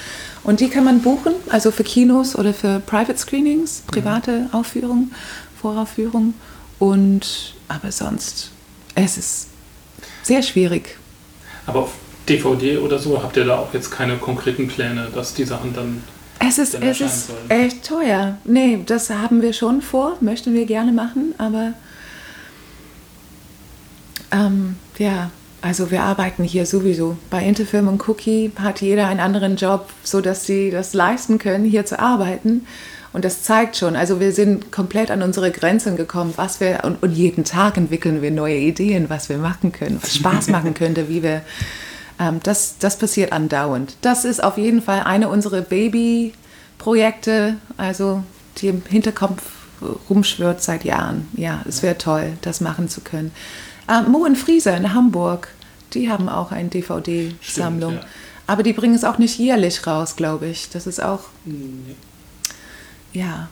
Und 0.42 0.60
die 0.60 0.68
kann 0.68 0.84
man 0.84 1.02
buchen, 1.02 1.32
also 1.48 1.70
für 1.70 1.84
Kinos 1.84 2.36
oder 2.36 2.54
für 2.54 2.80
Private 2.80 3.18
Screenings, 3.18 3.82
private 3.86 4.48
Aufführungen, 4.52 5.12
Voraufführungen. 5.60 6.34
Und 6.78 7.54
aber 7.68 7.90
sonst, 7.90 8.50
es 8.94 9.18
ist 9.18 9.48
sehr 10.26 10.42
schwierig. 10.42 10.96
Aber 11.66 11.80
auf 11.80 11.92
DVD 12.28 12.78
oder 12.78 12.98
so 12.98 13.22
habt 13.22 13.36
ihr 13.36 13.44
da 13.44 13.58
auch 13.58 13.72
jetzt 13.72 13.90
keine 13.90 14.16
konkreten 14.16 14.68
Pläne, 14.68 15.08
dass 15.14 15.34
die 15.34 15.44
Sachen 15.44 15.74
dann 15.74 16.02
es 16.38 16.58
ist, 16.58 16.74
es 16.74 17.00
ist 17.00 17.30
echt 17.48 17.86
teuer. 17.86 18.36
Nee, 18.44 18.80
das 18.84 19.08
haben 19.08 19.40
wir 19.40 19.52
schon 19.52 19.80
vor, 19.80 20.16
möchten 20.20 20.52
wir 20.52 20.66
gerne 20.66 20.92
machen, 20.92 21.34
aber 21.38 21.72
ähm, 24.30 24.76
ja, 24.98 25.30
also 25.62 25.90
wir 25.90 26.02
arbeiten 26.02 26.44
hier 26.44 26.66
sowieso. 26.66 27.16
Bei 27.30 27.42
Interfilm 27.42 27.88
und 27.88 28.06
Cookie 28.06 28.52
hat 28.56 28.82
jeder 28.82 29.08
einen 29.08 29.20
anderen 29.20 29.56
Job, 29.56 29.88
sodass 30.02 30.44
sie 30.44 30.70
das 30.70 30.92
leisten 30.92 31.38
können, 31.38 31.64
hier 31.64 31.86
zu 31.86 31.98
arbeiten. 31.98 32.66
Und 33.16 33.24
das 33.24 33.42
zeigt 33.42 33.78
schon, 33.78 33.96
also 33.96 34.20
wir 34.20 34.30
sind 34.30 34.70
komplett 34.70 35.10
an 35.10 35.22
unsere 35.22 35.50
Grenzen 35.50 35.96
gekommen, 35.96 36.34
was 36.36 36.60
wir, 36.60 36.80
und, 36.84 37.02
und 37.02 37.12
jeden 37.12 37.44
Tag 37.44 37.78
entwickeln 37.78 38.20
wir 38.20 38.30
neue 38.30 38.58
Ideen, 38.58 39.08
was 39.08 39.30
wir 39.30 39.38
machen 39.38 39.72
können, 39.72 39.98
was 40.02 40.16
Spaß 40.16 40.48
machen 40.50 40.74
könnte, 40.74 41.08
wie 41.08 41.22
wir 41.22 41.40
ähm, 42.20 42.40
das, 42.42 42.76
das 42.78 42.98
passiert 42.98 43.32
andauernd. 43.32 43.96
Das 44.02 44.26
ist 44.26 44.44
auf 44.44 44.58
jeden 44.58 44.82
Fall 44.82 45.00
eine 45.04 45.30
unserer 45.30 45.62
Baby-Projekte, 45.62 47.56
also 47.78 48.22
die 48.58 48.68
im 48.68 48.82
Hinterkopf 48.86 49.42
rumschwirrt 50.10 50.62
seit 50.62 50.84
Jahren. 50.84 51.26
Ja, 51.38 51.62
es 51.66 51.82
wäre 51.82 51.96
toll, 51.96 52.34
das 52.42 52.60
machen 52.60 52.90
zu 52.90 53.00
können. 53.00 53.32
Ähm, 53.88 54.12
Mo 54.12 54.26
und 54.26 54.36
Frieser 54.36 54.76
in 54.76 54.92
Hamburg, 54.92 55.48
die 55.94 56.10
haben 56.10 56.28
auch 56.28 56.52
eine 56.52 56.68
DVD-Sammlung. 56.68 57.94
Ja. 57.94 58.00
Aber 58.46 58.62
die 58.62 58.74
bringen 58.74 58.94
es 58.94 59.04
auch 59.04 59.16
nicht 59.16 59.38
jährlich 59.38 59.86
raus, 59.86 60.16
glaube 60.16 60.48
ich. 60.48 60.68
Das 60.68 60.86
ist 60.86 61.02
auch. 61.02 61.20
Nee. 61.46 61.96
Ja. 63.16 63.48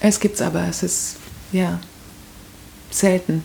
Es 0.00 0.20
gibt 0.20 0.34
es 0.34 0.42
aber, 0.42 0.68
es 0.68 0.82
ist 0.82 1.16
ja 1.50 1.80
selten. 2.90 3.42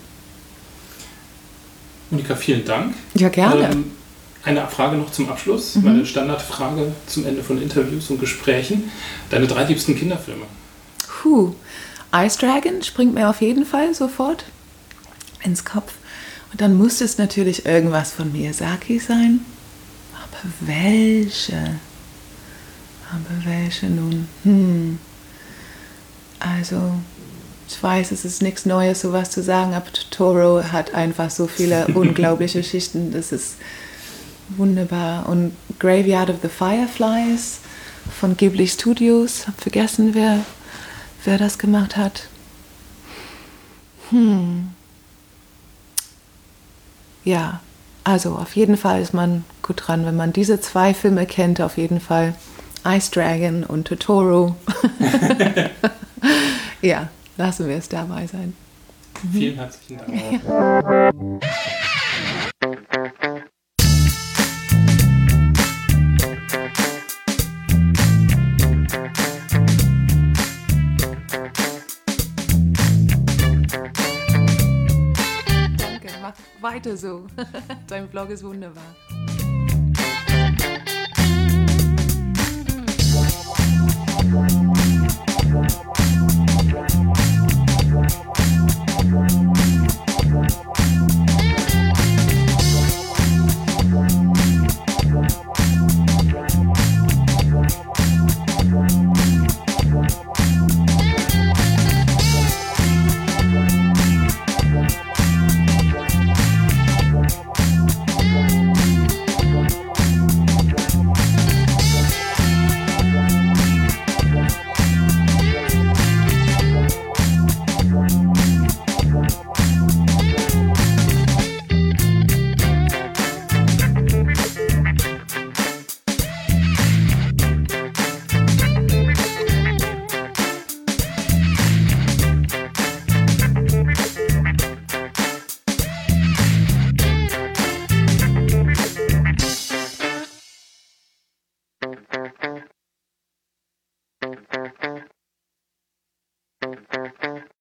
Monika, 2.10 2.36
vielen 2.36 2.66
Dank. 2.66 2.94
Ja, 3.14 3.30
gerne. 3.30 3.70
Ähm, 3.72 3.92
eine 4.44 4.68
Frage 4.68 4.98
noch 4.98 5.10
zum 5.10 5.30
Abschluss, 5.30 5.76
mhm. 5.76 5.86
meine 5.86 6.06
Standardfrage 6.06 6.92
zum 7.08 7.26
Ende 7.26 7.44
von 7.44 7.62
Interviews 7.62 8.10
und 8.10 8.20
Gesprächen. 8.20 8.92
Deine 9.30 9.48
drei 9.48 9.64
liebsten 9.64 9.96
Kinderfilme? 9.96 10.46
Puh, 11.08 11.56
Ice 12.14 12.38
Dragon 12.38 12.84
springt 12.84 13.14
mir 13.14 13.30
auf 13.30 13.40
jeden 13.40 13.66
Fall 13.66 13.96
sofort 13.96 14.44
ins 15.44 15.64
Kopf. 15.64 15.94
Und 16.52 16.60
dann 16.60 16.76
muss 16.76 17.00
es 17.00 17.18
natürlich 17.18 17.66
irgendwas 17.66 18.12
von 18.12 18.34
Miyazaki 18.34 19.00
sein. 19.00 19.46
Aber 20.14 20.52
welche? 20.60 21.80
Aber 23.14 23.46
welche 23.46 23.88
nun? 23.88 24.28
Hm. 24.44 25.00
Also, 26.40 26.94
ich 27.68 27.82
weiß, 27.82 28.12
es 28.12 28.26
ist 28.26 28.42
nichts 28.42 28.66
Neues, 28.66 29.02
sowas 29.02 29.32
zu 29.32 29.42
sagen, 29.44 29.74
aber 29.74 29.92
Totoro 29.92 30.64
hat 30.64 30.94
einfach 30.94 31.30
so 31.30 31.48
viele 31.48 31.88
unglaubliche 31.94 32.64
Schichten. 32.64 33.12
Das 33.12 33.32
ist 33.32 33.56
wunderbar. 34.50 35.30
Und 35.30 35.54
Graveyard 35.80 36.30
of 36.30 36.38
the 36.42 36.50
Fireflies 36.50 37.60
von 38.20 38.36
Ghibli 38.36 38.68
Studios. 38.68 39.48
Habe 39.48 39.62
vergessen, 39.62 40.14
wer, 40.14 40.40
wer 41.24 41.38
das 41.38 41.58
gemacht 41.58 41.96
hat. 41.96 42.28
Hm. 44.10 44.70
Ja, 47.24 47.62
also 48.04 48.36
auf 48.36 48.56
jeden 48.56 48.76
Fall 48.76 49.02
ist 49.02 49.14
man 49.14 49.46
gut 49.62 49.84
dran, 49.88 50.06
wenn 50.06 50.16
man 50.16 50.34
diese 50.34 50.60
zwei 50.60 50.94
Filme 50.94 51.26
kennt, 51.26 51.62
auf 51.62 51.78
jeden 51.78 52.02
Fall 52.02 52.36
Ice 52.86 53.10
Dragon 53.10 53.64
und 53.64 53.88
Totoro. 53.88 54.58
ja, 56.82 57.10
lassen 57.38 57.70
wir 57.70 57.78
es 57.78 57.88
dabei 57.88 58.28
sein. 58.28 58.54
Vielen 59.32 59.56
herzlichen 59.56 60.00
Dank. 60.00 60.44
Ja. 60.44 61.12
Danke, 75.78 76.10
mach 76.22 76.34
weiter 76.60 76.98
so. 76.98 77.28
Dein 77.88 78.10
Vlog 78.10 78.30
ist 78.30 78.44
wunderbar. 78.44 78.84